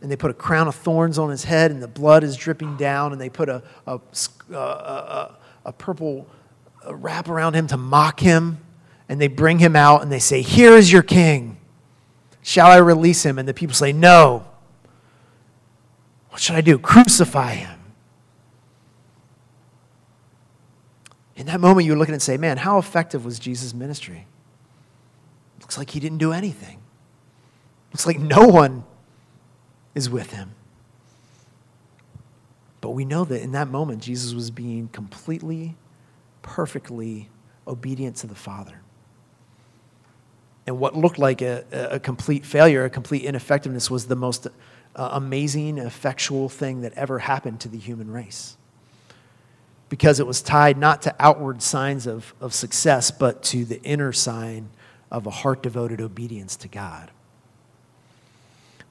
And 0.00 0.10
they 0.10 0.16
put 0.16 0.30
a 0.30 0.34
crown 0.34 0.68
of 0.68 0.74
thorns 0.74 1.18
on 1.18 1.28
his 1.30 1.44
head, 1.44 1.70
and 1.70 1.82
the 1.82 1.88
blood 1.88 2.24
is 2.24 2.36
dripping 2.36 2.76
down. 2.76 3.12
And 3.12 3.20
they 3.20 3.28
put 3.28 3.48
a, 3.48 3.62
a, 3.86 4.00
a, 4.52 5.36
a 5.66 5.72
purple 5.72 6.26
wrap 6.88 7.28
around 7.28 7.54
him 7.54 7.66
to 7.66 7.76
mock 7.76 8.20
him. 8.20 8.58
And 9.08 9.20
they 9.20 9.28
bring 9.28 9.58
him 9.58 9.74
out 9.74 10.02
and 10.02 10.12
they 10.12 10.20
say, 10.20 10.40
Here 10.40 10.76
is 10.76 10.92
your 10.92 11.02
king. 11.02 11.58
Shall 12.42 12.68
I 12.68 12.76
release 12.76 13.24
him? 13.24 13.38
And 13.38 13.48
the 13.48 13.54
people 13.54 13.74
say, 13.74 13.92
No. 13.92 14.46
What 16.28 16.40
should 16.40 16.54
I 16.54 16.60
do? 16.60 16.78
Crucify 16.78 17.54
him. 17.54 17.79
In 21.40 21.46
that 21.46 21.58
moment, 21.58 21.86
you 21.86 21.96
look 21.96 22.10
at 22.10 22.12
and 22.12 22.20
say, 22.20 22.36
man, 22.36 22.58
how 22.58 22.76
effective 22.76 23.24
was 23.24 23.38
Jesus' 23.38 23.72
ministry? 23.72 24.26
Looks 25.58 25.78
like 25.78 25.88
he 25.88 25.98
didn't 25.98 26.18
do 26.18 26.32
anything. 26.32 26.80
Looks 27.94 28.06
like 28.06 28.18
no 28.18 28.46
one 28.46 28.84
is 29.94 30.10
with 30.10 30.32
him. 30.34 30.50
But 32.82 32.90
we 32.90 33.06
know 33.06 33.24
that 33.24 33.40
in 33.40 33.52
that 33.52 33.68
moment, 33.68 34.02
Jesus 34.02 34.34
was 34.34 34.50
being 34.50 34.88
completely, 34.88 35.76
perfectly 36.42 37.30
obedient 37.66 38.16
to 38.16 38.26
the 38.26 38.34
Father. 38.34 38.82
And 40.66 40.78
what 40.78 40.94
looked 40.94 41.18
like 41.18 41.40
a, 41.40 41.64
a 41.72 41.98
complete 41.98 42.44
failure, 42.44 42.84
a 42.84 42.90
complete 42.90 43.22
ineffectiveness, 43.22 43.90
was 43.90 44.08
the 44.08 44.14
most 44.14 44.46
uh, 44.94 45.08
amazing, 45.12 45.78
effectual 45.78 46.50
thing 46.50 46.82
that 46.82 46.92
ever 46.92 47.20
happened 47.20 47.60
to 47.60 47.68
the 47.68 47.78
human 47.78 48.10
race 48.10 48.58
because 49.90 50.20
it 50.20 50.26
was 50.26 50.40
tied 50.40 50.78
not 50.78 51.02
to 51.02 51.14
outward 51.18 51.60
signs 51.60 52.06
of, 52.06 52.32
of 52.40 52.54
success, 52.54 53.10
but 53.10 53.42
to 53.42 53.66
the 53.66 53.82
inner 53.82 54.12
sign 54.12 54.70
of 55.10 55.26
a 55.26 55.30
heart 55.30 55.62
devoted 55.62 56.00
obedience 56.00 56.56
to 56.56 56.68
God. 56.68 57.10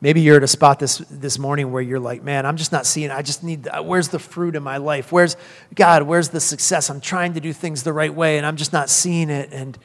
Maybe 0.01 0.21
you're 0.21 0.37
at 0.37 0.43
a 0.43 0.47
spot 0.47 0.79
this, 0.79 0.97
this 1.09 1.39
morning 1.39 1.71
where 1.71 1.81
you're 1.81 1.99
like, 1.99 2.21
man, 2.21 2.45
I'm 2.45 2.57
just 2.57 2.73
not 2.73 2.85
seeing, 2.85 3.11
I 3.11 3.21
just 3.21 3.43
need, 3.43 3.67
uh, 3.67 3.81
where's 3.81 4.09
the 4.09 4.19
fruit 4.19 4.55
in 4.55 4.63
my 4.63 4.77
life? 4.77 5.11
Where's, 5.11 5.37
God, 5.73 6.03
where's 6.03 6.29
the 6.29 6.39
success? 6.39 6.89
I'm 6.89 7.01
trying 7.01 7.33
to 7.33 7.39
do 7.39 7.53
things 7.53 7.83
the 7.83 7.93
right 7.93 8.13
way 8.13 8.37
and 8.37 8.45
I'm 8.45 8.57
just 8.57 8.71
not 8.71 8.89
seeing 8.89 9.29
it. 9.29 9.49
And 9.53 9.77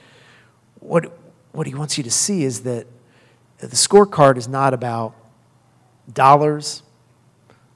what, 0.81 1.17
what 1.53 1.67
he 1.67 1.75
wants 1.75 1.97
you 1.97 2.05
to 2.05 2.11
see 2.11 2.43
is 2.43 2.63
that 2.63 2.87
the 3.59 3.69
scorecard 3.69 4.37
is 4.37 4.49
not 4.49 4.75
about 4.75 5.15
dollars, 6.13 6.83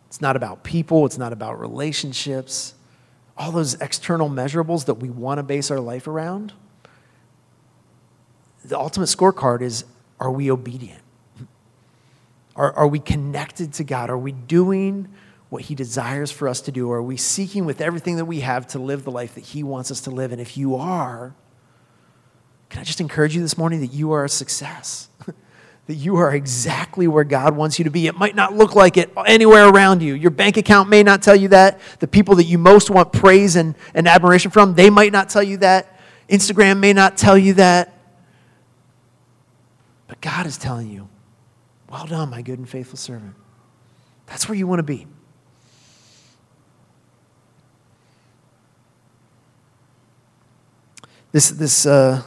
it's 0.09 0.21
not 0.21 0.35
about 0.35 0.65
people, 0.65 1.07
it's 1.07 1.19
not 1.19 1.33
about 1.33 1.61
relationships 1.61 2.75
all 3.39 3.53
those 3.53 3.75
external 3.75 4.29
measurables 4.29 4.87
that 4.87 4.95
we 4.95 5.09
want 5.09 5.39
to 5.39 5.43
base 5.43 5.71
our 5.71 5.79
life 5.79 6.09
around, 6.09 6.53
the 8.65 8.79
ultimate 8.79 9.07
scorecard 9.07 9.63
is 9.63 9.85
are 10.21 10.33
we 10.33 10.51
obedient? 10.51 11.01
Are, 12.57 12.73
are 12.73 12.89
we 12.89 12.99
connected 12.99 13.73
to 13.75 13.85
God? 13.85 14.11
Are 14.11 14.19
we 14.19 14.33
doing 14.33 15.09
what 15.49 15.63
He 15.63 15.77
desires 15.77 16.33
for 16.33 16.49
us 16.49 16.61
to 16.63 16.73
do? 16.73 16.91
Are 16.91 17.03
we 17.03 17.17
seeking 17.17 17.65
with 17.65 17.81
everything 17.81 18.17
that 18.17 18.25
we 18.25 18.41
have 18.41 18.67
to 18.69 18.81
live 18.81 19.05
the 19.05 19.13
life 19.13 19.37
that 19.37 19.45
He 19.45 19.63
wants 19.63 19.93
us 19.93 20.01
to 20.03 20.11
live? 20.11 20.33
And 20.33 20.41
if 20.41 20.57
you 20.57 20.75
are, 20.75 21.35
can 22.69 22.81
I 22.81 22.85
just 22.85 23.01
encourage 23.01 23.37
you 23.37 23.41
this 23.41 23.57
morning 23.57 23.81
that 23.81 23.93
you 23.93 24.11
are 24.11 24.25
a 24.25 24.29
success? 24.29 25.09
That 25.89 25.95
you 25.95 26.17
are 26.17 26.35
exactly 26.35 27.09
where 27.09 27.25
God 27.25 27.57
wants 27.57 27.79
you 27.79 27.85
to 27.87 27.91
be. 27.91 28.07
It 28.07 28.15
might 28.15 28.35
not 28.35 28.53
look 28.53 28.75
like 28.75 28.99
it 28.99 29.11
anywhere 29.27 29.67
around 29.67 30.03
you. 30.03 30.13
Your 30.13 30.31
bank 30.31 30.59
account 30.59 30.91
may 30.91 31.03
not 31.03 31.23
tell 31.23 31.35
you 31.35 31.49
that. 31.49 31.81
The 31.99 32.07
people 32.07 32.35
that 32.35 32.45
you 32.45 32.59
most 32.59 32.91
want 32.91 33.11
praise 33.11 33.57
and, 33.57 33.75
and 33.95 34.07
admiration 34.07 34.51
from, 34.51 34.75
they 34.75 34.91
might 34.91 35.13
not 35.13 35.31
tell 35.31 35.43
you 35.43 35.57
that. 35.57 35.99
Instagram 36.29 36.79
may 36.79 36.93
not 36.93 37.17
tell 37.17 37.39
you 37.39 37.55
that. 37.55 37.99
But 40.09 40.21
God 40.21 40.45
is 40.45 40.59
telling 40.59 40.91
you, 40.91 41.09
well 41.89 42.07
done, 42.07 42.29
my 42.29 42.43
good 42.43 42.59
and 42.59 42.69
faithful 42.69 42.99
servant. 42.99 43.35
That's 44.27 44.47
where 44.47 44.59
you 44.59 44.67
want 44.67 44.81
to 44.81 44.83
be. 44.83 45.07
This, 51.33 51.49
this, 51.49 51.87
uh, 51.87 52.23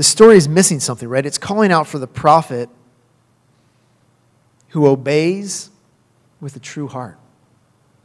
the 0.00 0.04
story 0.04 0.38
is 0.38 0.48
missing 0.48 0.80
something, 0.80 1.06
right? 1.06 1.26
It's 1.26 1.36
calling 1.36 1.70
out 1.70 1.86
for 1.86 1.98
the 1.98 2.06
prophet 2.06 2.70
who 4.68 4.86
obeys 4.86 5.68
with 6.40 6.56
a 6.56 6.58
true 6.58 6.88
heart. 6.88 7.18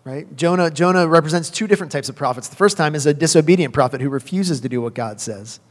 Right? 0.03 0.27
Jonah, 0.35 0.69
Jonah 0.69 1.07
represents 1.07 1.49
two 1.49 1.67
different 1.67 1.93
types 1.93 2.09
of 2.09 2.17
prophets. 2.17 2.49
The 2.49 2.57
first 2.57 2.75
time 2.75 2.95
is 2.95 3.05
a 3.05 3.13
disobedient 3.13 3.73
prophet 3.73 4.01
who 4.01 4.09
refuses 4.09 4.59
to 4.59 4.67
do 4.67 4.81
what 4.81 4.93
God 4.93 5.21
says. 5.21 5.61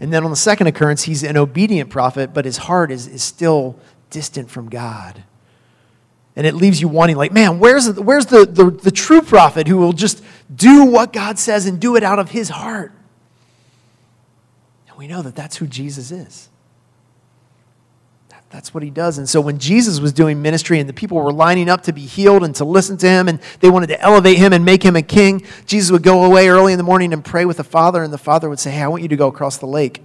And 0.00 0.12
then 0.12 0.24
on 0.24 0.30
the 0.30 0.36
second 0.36 0.66
occurrence, 0.66 1.04
he's 1.04 1.22
an 1.22 1.36
obedient 1.36 1.88
prophet, 1.88 2.34
but 2.34 2.44
his 2.44 2.56
heart 2.56 2.90
is, 2.90 3.06
is 3.06 3.22
still 3.22 3.78
distant 4.10 4.50
from 4.50 4.68
God. 4.68 5.22
And 6.34 6.48
it 6.48 6.56
leaves 6.56 6.80
you 6.80 6.88
wanting, 6.88 7.14
like, 7.14 7.30
man, 7.30 7.60
where's, 7.60 7.86
the, 7.86 8.02
where's 8.02 8.26
the, 8.26 8.44
the, 8.44 8.72
the 8.72 8.90
true 8.90 9.22
prophet 9.22 9.68
who 9.68 9.76
will 9.76 9.92
just 9.92 10.20
do 10.52 10.84
what 10.84 11.12
God 11.12 11.38
says 11.38 11.66
and 11.66 11.78
do 11.80 11.94
it 11.94 12.02
out 12.02 12.18
of 12.18 12.32
his 12.32 12.48
heart? 12.48 12.90
We 15.02 15.08
know 15.08 15.20
that 15.22 15.34
that's 15.34 15.56
who 15.56 15.66
Jesus 15.66 16.12
is. 16.12 16.48
That's 18.50 18.72
what 18.72 18.84
he 18.84 18.90
does. 18.90 19.18
And 19.18 19.28
so 19.28 19.40
when 19.40 19.58
Jesus 19.58 19.98
was 19.98 20.12
doing 20.12 20.40
ministry 20.40 20.78
and 20.78 20.88
the 20.88 20.92
people 20.92 21.20
were 21.20 21.32
lining 21.32 21.68
up 21.68 21.82
to 21.84 21.92
be 21.92 22.02
healed 22.02 22.44
and 22.44 22.54
to 22.54 22.64
listen 22.64 22.96
to 22.98 23.08
him 23.08 23.26
and 23.26 23.40
they 23.58 23.68
wanted 23.68 23.88
to 23.88 24.00
elevate 24.00 24.38
him 24.38 24.52
and 24.52 24.64
make 24.64 24.84
him 24.84 24.94
a 24.94 25.02
king, 25.02 25.44
Jesus 25.66 25.90
would 25.90 26.04
go 26.04 26.22
away 26.22 26.48
early 26.48 26.72
in 26.72 26.78
the 26.78 26.84
morning 26.84 27.12
and 27.12 27.24
pray 27.24 27.44
with 27.44 27.56
the 27.56 27.64
Father, 27.64 28.04
and 28.04 28.12
the 28.12 28.18
Father 28.18 28.48
would 28.48 28.60
say, 28.60 28.70
Hey, 28.70 28.82
I 28.82 28.86
want 28.86 29.02
you 29.02 29.08
to 29.08 29.16
go 29.16 29.26
across 29.26 29.58
the 29.58 29.66
lake. 29.66 30.04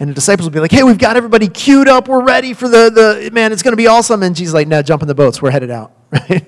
And 0.00 0.10
the 0.10 0.14
disciples 0.14 0.44
would 0.46 0.54
be 0.54 0.58
like, 0.58 0.72
Hey, 0.72 0.82
we've 0.82 0.98
got 0.98 1.16
everybody 1.16 1.46
queued 1.46 1.86
up. 1.86 2.08
We're 2.08 2.24
ready 2.24 2.54
for 2.54 2.66
the, 2.66 2.90
the 2.90 3.30
man, 3.32 3.52
it's 3.52 3.62
going 3.62 3.74
to 3.74 3.76
be 3.76 3.86
awesome. 3.86 4.24
And 4.24 4.34
Jesus 4.34 4.54
like, 4.54 4.66
No, 4.66 4.82
jump 4.82 5.02
in 5.02 5.08
the 5.08 5.14
boats. 5.14 5.40
We're 5.40 5.52
headed 5.52 5.70
out. 5.70 5.92
Right? 6.10 6.44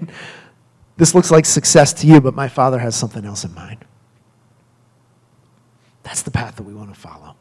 This 0.96 1.14
looks 1.14 1.30
like 1.30 1.46
success 1.46 1.92
to 1.92 2.08
you, 2.08 2.20
but 2.20 2.34
my 2.34 2.48
Father 2.48 2.80
has 2.80 2.96
something 2.96 3.24
else 3.24 3.44
in 3.44 3.54
mind. 3.54 3.84
That's 6.04 6.22
the 6.22 6.30
path 6.30 6.56
that 6.56 6.62
we 6.62 6.74
want 6.74 6.94
to 6.94 7.00
follow. 7.00 7.34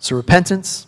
So, 0.00 0.14
repentance, 0.14 0.86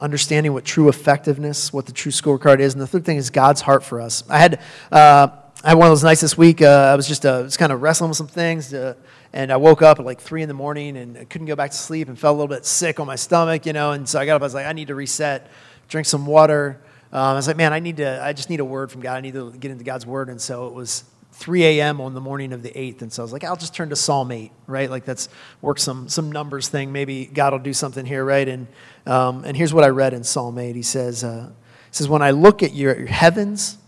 understanding 0.00 0.52
what 0.52 0.64
true 0.64 0.88
effectiveness, 0.88 1.72
what 1.72 1.86
the 1.86 1.92
true 1.92 2.10
scorecard 2.10 2.60
is. 2.60 2.72
And 2.72 2.82
the 2.82 2.86
third 2.86 3.04
thing 3.04 3.18
is 3.18 3.30
God's 3.30 3.60
heart 3.60 3.84
for 3.84 4.00
us. 4.00 4.24
I 4.28 4.38
had, 4.38 4.60
uh, 4.90 5.28
I 5.62 5.68
had 5.70 5.78
one 5.78 5.86
of 5.86 5.90
those 5.90 6.02
nights 6.02 6.20
this 6.20 6.38
week. 6.38 6.62
Uh, 6.62 6.90
I 6.92 6.94
was 6.96 7.06
just 7.06 7.26
uh, 7.26 7.42
was 7.44 7.56
kind 7.56 7.70
of 7.70 7.82
wrestling 7.82 8.08
with 8.08 8.16
some 8.16 8.26
things. 8.26 8.72
Uh, 8.72 8.94
and 9.32 9.52
I 9.52 9.56
woke 9.58 9.82
up 9.82 10.00
at 10.00 10.06
like 10.06 10.20
three 10.20 10.42
in 10.42 10.48
the 10.48 10.54
morning 10.54 10.96
and 10.96 11.18
I 11.18 11.24
couldn't 11.24 11.46
go 11.46 11.54
back 11.54 11.70
to 11.70 11.76
sleep 11.76 12.08
and 12.08 12.18
felt 12.18 12.34
a 12.34 12.38
little 12.38 12.54
bit 12.54 12.64
sick 12.66 12.98
on 12.98 13.06
my 13.06 13.16
stomach, 13.16 13.66
you 13.66 13.72
know. 13.72 13.92
And 13.92 14.08
so 14.08 14.18
I 14.18 14.26
got 14.26 14.36
up. 14.36 14.42
I 14.42 14.46
was 14.46 14.54
like, 14.54 14.66
I 14.66 14.72
need 14.72 14.88
to 14.88 14.94
reset, 14.94 15.50
drink 15.88 16.06
some 16.06 16.26
water. 16.26 16.80
Um, 17.12 17.20
I 17.20 17.34
was 17.34 17.46
like, 17.46 17.56
man, 17.56 17.72
I 17.72 17.78
need 17.78 17.98
to. 17.98 18.24
I 18.24 18.32
just 18.32 18.50
need 18.50 18.60
a 18.60 18.64
word 18.64 18.90
from 18.90 19.02
God. 19.02 19.16
I 19.16 19.20
need 19.20 19.34
to 19.34 19.52
get 19.52 19.70
into 19.70 19.84
God's 19.84 20.06
word. 20.06 20.28
And 20.28 20.40
so 20.40 20.66
it 20.66 20.74
was 20.74 21.04
3 21.40 21.64
a.m. 21.64 22.02
on 22.02 22.12
the 22.12 22.20
morning 22.20 22.52
of 22.52 22.62
the 22.62 22.68
8th. 22.68 23.00
And 23.00 23.10
so 23.10 23.22
I 23.22 23.24
was 23.24 23.32
like, 23.32 23.44
I'll 23.44 23.56
just 23.56 23.74
turn 23.74 23.88
to 23.88 23.96
Psalm 23.96 24.30
8, 24.30 24.52
right? 24.66 24.90
Like 24.90 25.06
that's 25.06 25.30
work 25.62 25.78
some, 25.78 26.06
some 26.06 26.30
numbers 26.30 26.68
thing. 26.68 26.92
Maybe 26.92 27.24
God 27.24 27.54
will 27.54 27.60
do 27.60 27.72
something 27.72 28.04
here, 28.04 28.22
right? 28.22 28.46
And, 28.46 28.66
um, 29.06 29.44
and 29.46 29.56
here's 29.56 29.72
what 29.72 29.82
I 29.82 29.88
read 29.88 30.12
in 30.12 30.22
Psalm 30.22 30.58
8. 30.58 30.76
He 30.76 30.82
says, 30.82 31.24
uh, 31.24 31.48
he 31.48 31.94
says, 31.94 32.10
When 32.10 32.20
I 32.20 32.32
look 32.32 32.62
at 32.62 32.74
your, 32.74 32.94
your 32.94 33.08
heavens, 33.08 33.78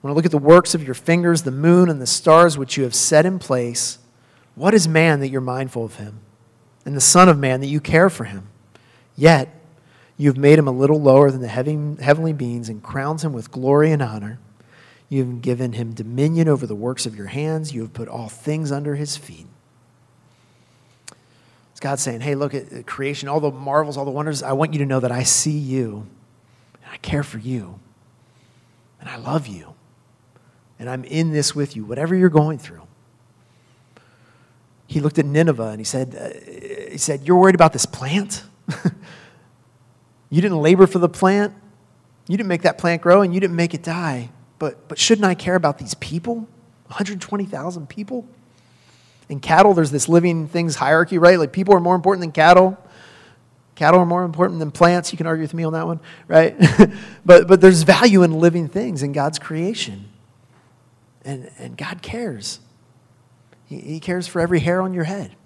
when 0.00 0.10
I 0.10 0.16
look 0.16 0.24
at 0.24 0.32
the 0.32 0.38
works 0.38 0.74
of 0.74 0.82
your 0.82 0.94
fingers, 0.94 1.42
the 1.42 1.52
moon 1.52 1.88
and 1.88 2.02
the 2.02 2.08
stars 2.08 2.58
which 2.58 2.76
you 2.76 2.82
have 2.82 2.94
set 2.94 3.24
in 3.24 3.38
place, 3.38 4.00
what 4.56 4.74
is 4.74 4.88
man 4.88 5.20
that 5.20 5.28
you're 5.28 5.40
mindful 5.40 5.84
of 5.84 5.94
him? 5.94 6.18
And 6.84 6.96
the 6.96 7.00
Son 7.00 7.28
of 7.28 7.38
Man 7.38 7.60
that 7.60 7.68
you 7.68 7.80
care 7.80 8.10
for 8.10 8.24
him? 8.24 8.48
Yet 9.14 9.54
you 10.16 10.28
have 10.28 10.36
made 10.36 10.58
him 10.58 10.66
a 10.66 10.72
little 10.72 11.00
lower 11.00 11.30
than 11.30 11.40
the 11.40 11.46
heavenly 11.46 12.32
beings 12.32 12.68
and 12.68 12.82
crowns 12.82 13.24
him 13.24 13.32
with 13.32 13.52
glory 13.52 13.92
and 13.92 14.02
honor. 14.02 14.40
You 15.08 15.24
have 15.24 15.42
given 15.42 15.72
him 15.72 15.94
dominion 15.94 16.48
over 16.48 16.66
the 16.66 16.74
works 16.74 17.06
of 17.06 17.16
your 17.16 17.28
hands. 17.28 17.72
You 17.72 17.82
have 17.82 17.94
put 17.94 18.08
all 18.08 18.28
things 18.28 18.70
under 18.70 18.94
his 18.94 19.16
feet. 19.16 19.46
It's 21.72 21.80
God 21.80 21.98
saying, 21.98 22.20
Hey, 22.20 22.34
look 22.34 22.54
at 22.54 22.86
creation, 22.86 23.28
all 23.28 23.40
the 23.40 23.50
marvels, 23.50 23.96
all 23.96 24.04
the 24.04 24.10
wonders. 24.10 24.42
I 24.42 24.52
want 24.52 24.72
you 24.72 24.78
to 24.80 24.86
know 24.86 25.00
that 25.00 25.12
I 25.12 25.22
see 25.22 25.56
you, 25.56 26.06
and 26.82 26.92
I 26.92 26.96
care 26.98 27.22
for 27.22 27.38
you, 27.38 27.78
and 29.00 29.08
I 29.08 29.16
love 29.16 29.46
you, 29.46 29.74
and 30.78 30.90
I'm 30.90 31.04
in 31.04 31.32
this 31.32 31.54
with 31.54 31.76
you, 31.76 31.84
whatever 31.84 32.14
you're 32.14 32.28
going 32.28 32.58
through. 32.58 32.82
He 34.88 35.00
looked 35.00 35.18
at 35.18 35.26
Nineveh 35.26 35.68
and 35.68 35.78
he 35.78 35.84
said, 35.84 36.14
uh, 36.16 36.90
he 36.90 36.98
said 36.98 37.26
You're 37.26 37.36
worried 37.36 37.54
about 37.54 37.72
this 37.72 37.86
plant? 37.86 38.42
you 40.30 40.42
didn't 40.42 40.60
labor 40.60 40.86
for 40.86 40.98
the 40.98 41.08
plant. 41.08 41.54
You 42.26 42.36
didn't 42.36 42.48
make 42.48 42.62
that 42.62 42.76
plant 42.76 43.00
grow, 43.00 43.22
and 43.22 43.32
you 43.32 43.40
didn't 43.40 43.56
make 43.56 43.72
it 43.72 43.82
die. 43.82 44.30
But, 44.58 44.88
but 44.88 44.98
shouldn't 44.98 45.24
I 45.24 45.34
care 45.34 45.54
about 45.54 45.78
these 45.78 45.94
people? 45.94 46.36
120,000 46.86 47.88
people? 47.88 48.26
In 49.28 49.40
cattle, 49.40 49.74
there's 49.74 49.90
this 49.90 50.08
living 50.08 50.48
things 50.48 50.76
hierarchy, 50.76 51.18
right? 51.18 51.38
Like 51.38 51.52
people 51.52 51.74
are 51.74 51.80
more 51.80 51.94
important 51.94 52.22
than 52.22 52.32
cattle. 52.32 52.78
Cattle 53.74 54.00
are 54.00 54.06
more 54.06 54.24
important 54.24 54.58
than 54.58 54.70
plants. 54.70 55.12
You 55.12 55.18
can 55.18 55.26
argue 55.26 55.42
with 55.42 55.54
me 55.54 55.64
on 55.64 55.74
that 55.74 55.86
one, 55.86 56.00
right? 56.26 56.56
but, 57.24 57.46
but 57.46 57.60
there's 57.60 57.82
value 57.82 58.22
in 58.22 58.32
living 58.32 58.68
things 58.68 59.02
in 59.02 59.12
God's 59.12 59.38
creation. 59.38 60.08
And, 61.24 61.50
and 61.58 61.76
God 61.76 62.02
cares. 62.02 62.60
He, 63.66 63.78
he 63.78 64.00
cares 64.00 64.26
for 64.26 64.40
every 64.40 64.60
hair 64.60 64.80
on 64.80 64.94
your 64.94 65.04
head. 65.04 65.36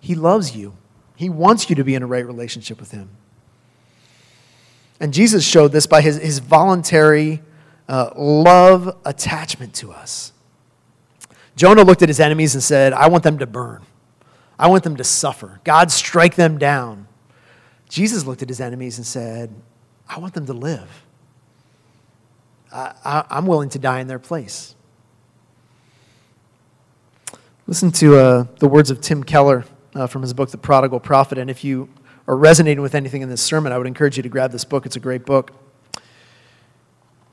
He 0.00 0.14
loves 0.14 0.56
you. 0.56 0.74
He 1.16 1.28
wants 1.28 1.68
you 1.68 1.76
to 1.76 1.84
be 1.84 1.94
in 1.94 2.02
a 2.02 2.06
right 2.06 2.24
relationship 2.24 2.80
with 2.80 2.92
Him. 2.92 3.10
And 5.00 5.12
Jesus 5.12 5.44
showed 5.44 5.72
this 5.72 5.86
by 5.86 6.00
his, 6.00 6.16
his 6.16 6.38
voluntary 6.38 7.42
uh, 7.88 8.10
love 8.16 8.96
attachment 9.04 9.74
to 9.74 9.92
us. 9.92 10.32
Jonah 11.56 11.82
looked 11.82 12.02
at 12.02 12.08
his 12.08 12.20
enemies 12.20 12.54
and 12.54 12.62
said, 12.62 12.92
I 12.92 13.08
want 13.08 13.22
them 13.22 13.38
to 13.38 13.46
burn. 13.46 13.82
I 14.58 14.68
want 14.68 14.84
them 14.84 14.96
to 14.96 15.04
suffer. 15.04 15.60
God, 15.64 15.90
strike 15.90 16.34
them 16.34 16.58
down. 16.58 17.08
Jesus 17.88 18.24
looked 18.26 18.42
at 18.42 18.48
his 18.48 18.60
enemies 18.60 18.98
and 18.98 19.06
said, 19.06 19.54
I 20.08 20.18
want 20.18 20.34
them 20.34 20.46
to 20.46 20.52
live. 20.52 21.04
I, 22.72 23.24
am 23.30 23.46
willing 23.46 23.68
to 23.70 23.78
die 23.78 24.00
in 24.00 24.08
their 24.08 24.18
place. 24.18 24.74
Listen 27.66 27.92
to 27.92 28.16
uh, 28.16 28.46
the 28.58 28.66
words 28.66 28.90
of 28.90 29.00
Tim 29.00 29.22
Keller 29.22 29.64
uh, 29.94 30.08
from 30.08 30.22
his 30.22 30.34
book, 30.34 30.50
The 30.50 30.58
Prodigal 30.58 30.98
Prophet. 31.00 31.38
And 31.38 31.48
if 31.48 31.62
you 31.62 31.88
are 32.26 32.36
resonating 32.36 32.82
with 32.82 32.94
anything 32.94 33.22
in 33.22 33.28
this 33.28 33.42
sermon, 33.42 33.72
I 33.72 33.78
would 33.78 33.86
encourage 33.86 34.16
you 34.16 34.22
to 34.24 34.28
grab 34.28 34.50
this 34.50 34.64
book. 34.64 34.86
It's 34.86 34.96
a 34.96 35.00
great 35.00 35.24
book. 35.24 35.52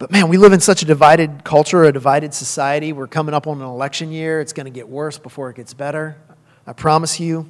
But 0.02 0.10
man, 0.10 0.30
we 0.30 0.38
live 0.38 0.52
in 0.52 0.62
such 0.62 0.82
a 0.82 0.86
divided 0.86 1.44
culture, 1.44 1.84
a 1.84 1.94
divided 1.94 2.34
society. 2.34 2.92
We're 2.92 3.06
coming 3.06 3.36
up 3.36 3.46
on 3.46 3.62
an 3.62 3.68
election 3.68 4.12
year. 4.12 4.42
It's 4.42 4.52
going 4.52 4.66
to 4.66 4.72
get 4.72 4.90
worse 4.90 5.20
before 5.20 5.52
it 5.52 5.58
gets 5.58 5.76
better. 5.76 6.18
I 6.66 6.74
promise 6.74 7.20
you. 7.20 7.48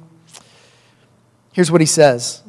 Here's 1.54 1.70
what 1.70 1.80
he 1.80 1.86
says 1.86 2.42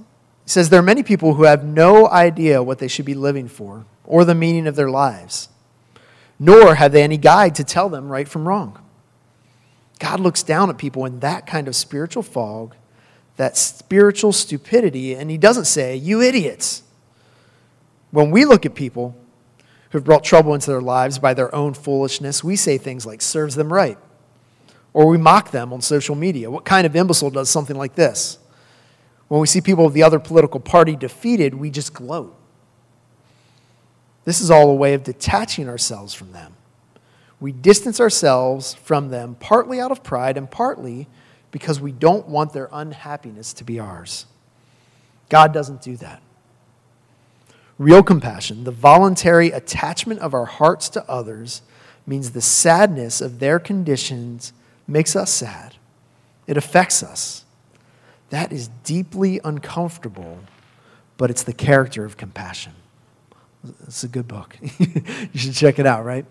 He 0.44 0.50
says, 0.50 0.68
There 0.68 0.82
are 0.82 0.84
many 0.84 1.04
people 1.04 1.36
who 1.36 1.44
have 1.44 1.63
no 1.63 2.10
idea 2.10 2.62
what 2.62 2.80
they 2.80 2.89
should 2.89 3.06
be 3.06 3.13
living 3.13 3.48
for 3.48 3.86
or 4.04 4.26
the 4.26 4.36
meaning 4.36 4.68
of 4.68 4.76
their 4.76 4.89
lives, 4.89 5.48
nor 6.38 6.76
have 6.76 6.92
they 6.92 7.02
any 7.02 7.16
guide 7.16 7.56
to 7.56 7.63
tell 7.63 7.88
them 7.88 8.10
right 8.10 8.28
from 8.28 8.46
wrong. 8.46 8.78
God 10.00 10.20
looks 10.20 10.44
down 10.44 10.70
at 10.70 10.78
people 10.78 11.06
in 11.06 11.22
that 11.22 11.48
kind 11.48 11.70
of 11.70 11.78
spiritual 11.78 12.24
fog, 12.24 12.76
that 13.38 13.56
spiritual 13.56 14.34
stupidity, 14.34 15.16
and 15.16 15.32
he 15.32 15.38
doesn't 15.38 15.63
say, 15.63 15.96
You 15.96 16.22
idiots. 16.22 16.84
When 18.12 18.32
we 18.32 18.44
look 18.44 18.66
at 18.66 18.76
people, 18.76 19.16
who've 19.93 20.03
brought 20.03 20.23
trouble 20.23 20.56
into 20.56 20.71
their 20.71 20.82
lives 20.82 21.19
by 21.19 21.36
their 21.36 21.53
own 21.53 21.71
foolishness, 21.75 22.43
we 22.43 22.56
say 22.56 22.79
things 22.79 23.06
like, 23.06 23.21
serves 23.21 23.53
them 23.53 23.71
right. 23.71 23.97
Or 24.91 25.06
we 25.06 25.19
mock 25.19 25.51
them 25.51 25.71
on 25.71 25.82
social 25.82 26.15
media. 26.15 26.49
What 26.49 26.65
kind 26.65 26.88
of 26.88 26.95
imbecile 26.95 27.29
does 27.29 27.47
something 27.47 27.77
like 27.77 27.93
this? 27.93 28.39
When 29.27 29.39
we 29.39 29.45
see 29.45 29.62
people 29.62 29.86
of 29.86 29.93
the 29.93 30.01
other 30.01 30.17
political 30.17 30.60
party 30.60 30.95
defeated, 30.95 31.53
we 31.53 31.69
just 31.69 31.93
gloat. 31.93 32.36
This 34.25 34.41
is 34.41 34.49
all 34.49 34.71
a 34.71 34.75
way 34.75 34.95
of 34.95 35.03
detaching 35.03 35.69
ourselves 35.69 36.15
from 36.15 36.32
them. 36.32 36.56
We 37.39 37.51
distance 37.51 37.99
ourselves 37.99 38.73
from 38.73 39.10
them 39.10 39.36
partly 39.39 39.79
out 39.79 39.91
of 39.91 40.01
pride 40.01 40.38
and 40.38 40.49
partly 40.49 41.08
because 41.51 41.79
we 41.79 41.91
don't 41.91 42.27
want 42.27 42.51
their 42.51 42.67
unhappiness 42.71 43.53
to 43.53 43.63
be 43.63 43.79
ours. 43.79 44.25
God 45.29 45.53
doesn't 45.53 45.84
do 45.84 45.97
that. 45.97 46.22
Real 47.77 48.03
compassion, 48.03 48.63
the 48.63 48.71
voluntary 48.71 49.51
attachment 49.51 50.19
of 50.19 50.33
our 50.33 50.45
hearts 50.45 50.89
to 50.89 51.09
others, 51.09 51.62
means 52.05 52.31
the 52.31 52.41
sadness 52.41 53.21
of 53.21 53.39
their 53.39 53.59
conditions 53.59 54.53
makes 54.88 55.15
us 55.15 55.31
sad. 55.31 55.75
It 56.45 56.57
affects 56.57 57.01
us. 57.01 57.45
That 58.29 58.51
is 58.51 58.69
deeply 58.83 59.39
uncomfortable, 59.43 60.39
but 61.17 61.29
it's 61.29 61.43
the 61.43 61.53
character 61.53 62.03
of 62.05 62.17
compassion. 62.17 62.73
It's 63.88 64.03
a 64.03 64.07
good 64.07 64.27
book. 64.27 64.57
you 64.79 65.39
should 65.39 65.53
check 65.53 65.79
it 65.79 65.86
out, 65.86 66.03
right? 66.03 66.25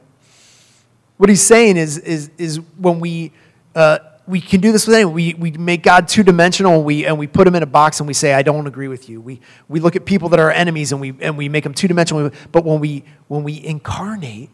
What 1.17 1.29
he's 1.29 1.43
saying 1.43 1.77
is, 1.77 1.99
is, 1.99 2.31
is 2.37 2.61
when 2.79 3.01
we 3.01 3.33
uh, 3.75 3.99
we 4.27 4.41
can 4.41 4.61
do 4.61 4.71
this 4.71 4.87
with 4.87 4.95
anyone. 4.95 5.15
We, 5.15 5.35
we 5.35 5.51
make 5.53 5.83
God 5.83 6.07
two 6.07 6.23
dimensional 6.23 6.77
and 6.77 6.85
we, 6.85 7.05
and 7.07 7.19
we 7.19 7.27
put 7.27 7.47
him 7.47 7.55
in 7.55 7.63
a 7.63 7.67
box 7.67 7.99
and 7.99 8.07
we 8.07 8.15
say, 8.15 8.33
I 8.33 8.43
don't 8.43 8.67
agree 8.67 8.89
with 8.89 9.09
you. 9.09 9.21
We, 9.21 9.41
we 9.69 9.81
look 9.81 9.97
at 9.97 10.05
people 10.05 10.29
that 10.31 10.41
are 10.41 10.51
enemies 10.51 10.93
and 10.93 11.01
we, 11.01 11.15
and 11.21 11.37
we 11.37 11.49
make 11.49 11.65
them 11.65 11.75
two 11.75 11.89
dimensional. 11.89 12.31
But 12.53 12.65
when 12.65 12.79
we, 12.79 13.05
when 13.29 13.43
we 13.43 13.63
incarnate, 13.65 14.51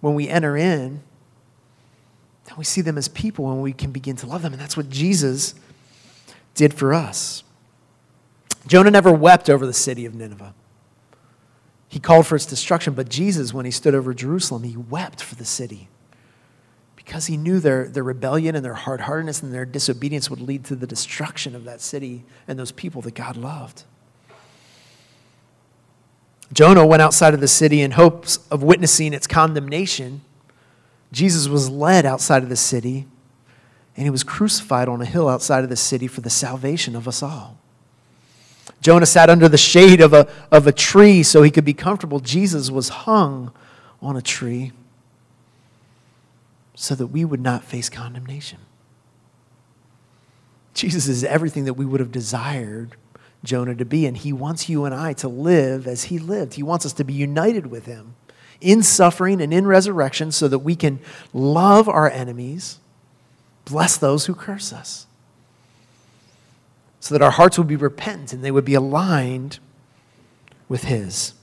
when 0.00 0.14
we 0.14 0.28
enter 0.28 0.56
in, 0.56 1.02
then 2.44 2.54
we 2.58 2.64
see 2.64 2.82
them 2.82 2.98
as 2.98 3.08
people 3.08 3.50
and 3.50 3.62
we 3.62 3.72
can 3.72 3.90
begin 3.90 4.16
to 4.16 4.26
love 4.26 4.42
them. 4.42 4.52
And 4.52 4.60
that's 4.60 4.76
what 4.76 4.90
Jesus 4.90 5.54
did 6.54 6.74
for 6.74 6.92
us. 6.92 7.44
Jonah 8.66 8.90
never 8.90 9.12
wept 9.12 9.48
over 9.48 9.66
the 9.66 9.72
city 9.72 10.04
of 10.04 10.14
Nineveh. 10.14 10.54
He 11.88 11.98
called 12.00 12.26
for 12.26 12.36
its 12.36 12.46
destruction, 12.46 12.94
but 12.94 13.08
Jesus, 13.08 13.52
when 13.52 13.64
he 13.64 13.70
stood 13.70 13.94
over 13.94 14.14
Jerusalem, 14.14 14.62
he 14.62 14.76
wept 14.76 15.22
for 15.22 15.34
the 15.34 15.44
city 15.44 15.88
because 17.04 17.26
he 17.26 17.36
knew 17.36 17.58
their, 17.58 17.88
their 17.88 18.02
rebellion 18.02 18.54
and 18.54 18.64
their 18.64 18.74
hard 18.74 19.02
heartedness 19.02 19.42
and 19.42 19.52
their 19.52 19.64
disobedience 19.64 20.30
would 20.30 20.40
lead 20.40 20.64
to 20.64 20.76
the 20.76 20.86
destruction 20.86 21.54
of 21.54 21.64
that 21.64 21.80
city 21.80 22.24
and 22.46 22.58
those 22.58 22.72
people 22.72 23.02
that 23.02 23.14
God 23.14 23.36
loved. 23.36 23.84
Jonah 26.52 26.86
went 26.86 27.02
outside 27.02 27.34
of 27.34 27.40
the 27.40 27.48
city 27.48 27.80
in 27.80 27.92
hopes 27.92 28.38
of 28.50 28.62
witnessing 28.62 29.14
its 29.14 29.26
condemnation. 29.26 30.20
Jesus 31.10 31.48
was 31.48 31.70
led 31.70 32.04
outside 32.04 32.42
of 32.42 32.50
the 32.50 32.56
city, 32.56 33.06
and 33.96 34.04
he 34.04 34.10
was 34.10 34.22
crucified 34.22 34.88
on 34.88 35.00
a 35.00 35.06
hill 35.06 35.28
outside 35.28 35.64
of 35.64 35.70
the 35.70 35.76
city 35.76 36.06
for 36.06 36.20
the 36.20 36.30
salvation 36.30 36.94
of 36.94 37.08
us 37.08 37.22
all. 37.22 37.58
Jonah 38.82 39.06
sat 39.06 39.30
under 39.30 39.48
the 39.48 39.58
shade 39.58 40.00
of 40.00 40.12
a, 40.12 40.28
of 40.50 40.66
a 40.66 40.72
tree 40.72 41.22
so 41.22 41.42
he 41.42 41.50
could 41.50 41.64
be 41.64 41.74
comfortable. 41.74 42.20
Jesus 42.20 42.70
was 42.70 42.90
hung 42.90 43.52
on 44.00 44.16
a 44.16 44.22
tree 44.22 44.72
so 46.82 46.96
that 46.96 47.06
we 47.06 47.24
would 47.24 47.40
not 47.40 47.62
face 47.62 47.88
condemnation. 47.88 48.58
Jesus 50.74 51.06
is 51.06 51.22
everything 51.22 51.64
that 51.66 51.74
we 51.74 51.84
would 51.84 52.00
have 52.00 52.10
desired 52.10 52.96
Jonah 53.44 53.76
to 53.76 53.84
be, 53.84 54.04
and 54.04 54.16
he 54.16 54.32
wants 54.32 54.68
you 54.68 54.84
and 54.84 54.92
I 54.92 55.12
to 55.12 55.28
live 55.28 55.86
as 55.86 56.04
he 56.04 56.18
lived. 56.18 56.54
He 56.54 56.62
wants 56.64 56.84
us 56.84 56.92
to 56.94 57.04
be 57.04 57.12
united 57.12 57.68
with 57.68 57.86
him 57.86 58.16
in 58.60 58.82
suffering 58.82 59.40
and 59.40 59.54
in 59.54 59.64
resurrection 59.64 60.32
so 60.32 60.48
that 60.48 60.58
we 60.58 60.74
can 60.74 60.98
love 61.32 61.88
our 61.88 62.10
enemies, 62.10 62.80
bless 63.64 63.96
those 63.96 64.26
who 64.26 64.34
curse 64.34 64.72
us, 64.72 65.06
so 66.98 67.14
that 67.14 67.22
our 67.22 67.30
hearts 67.30 67.58
would 67.58 67.68
be 67.68 67.76
repentant 67.76 68.32
and 68.32 68.42
they 68.42 68.50
would 68.50 68.64
be 68.64 68.74
aligned 68.74 69.60
with 70.68 70.82
his. 70.82 71.34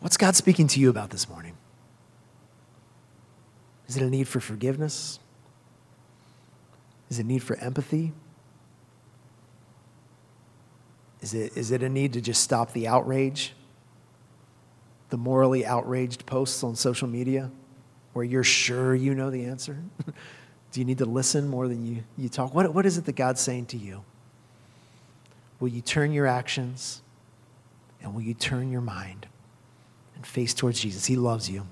What's 0.00 0.16
God 0.16 0.36
speaking 0.36 0.68
to 0.68 0.80
you 0.80 0.90
about 0.90 1.10
this 1.10 1.28
morning? 1.28 1.54
Is 3.88 3.96
it 3.96 4.02
a 4.02 4.10
need 4.10 4.28
for 4.28 4.40
forgiveness? 4.40 5.18
Is 7.10 7.18
it 7.18 7.24
a 7.24 7.26
need 7.26 7.42
for 7.42 7.56
empathy? 7.56 8.12
Is 11.20 11.34
it, 11.34 11.56
is 11.56 11.70
it 11.72 11.82
a 11.82 11.88
need 11.88 12.12
to 12.12 12.20
just 12.20 12.42
stop 12.42 12.72
the 12.72 12.86
outrage? 12.86 13.54
The 15.10 15.16
morally 15.16 15.66
outraged 15.66 16.26
posts 16.26 16.62
on 16.62 16.76
social 16.76 17.08
media 17.08 17.50
where 18.12 18.24
you're 18.24 18.44
sure 18.44 18.94
you 18.94 19.14
know 19.14 19.30
the 19.30 19.46
answer? 19.46 19.78
Do 20.72 20.80
you 20.80 20.84
need 20.84 20.98
to 20.98 21.06
listen 21.06 21.48
more 21.48 21.66
than 21.66 21.86
you, 21.86 22.04
you 22.16 22.28
talk? 22.28 22.54
What, 22.54 22.72
what 22.74 22.84
is 22.84 22.98
it 22.98 23.06
that 23.06 23.16
God's 23.16 23.40
saying 23.40 23.66
to 23.66 23.78
you? 23.78 24.04
Will 25.60 25.68
you 25.68 25.80
turn 25.80 26.12
your 26.12 26.26
actions 26.26 27.02
and 28.02 28.14
will 28.14 28.22
you 28.22 28.34
turn 28.34 28.70
your 28.70 28.82
mind? 28.82 29.26
And 30.18 30.26
face 30.26 30.52
towards 30.52 30.80
Jesus. 30.80 31.06
He 31.06 31.16
loves 31.16 31.48
you 31.48 31.66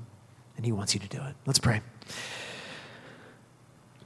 and 0.56 0.64
he 0.64 0.72
wants 0.72 0.94
you 0.94 1.00
to 1.00 1.08
do 1.08 1.18
it. 1.18 1.34
Let's 1.44 1.58
pray. 1.58 1.82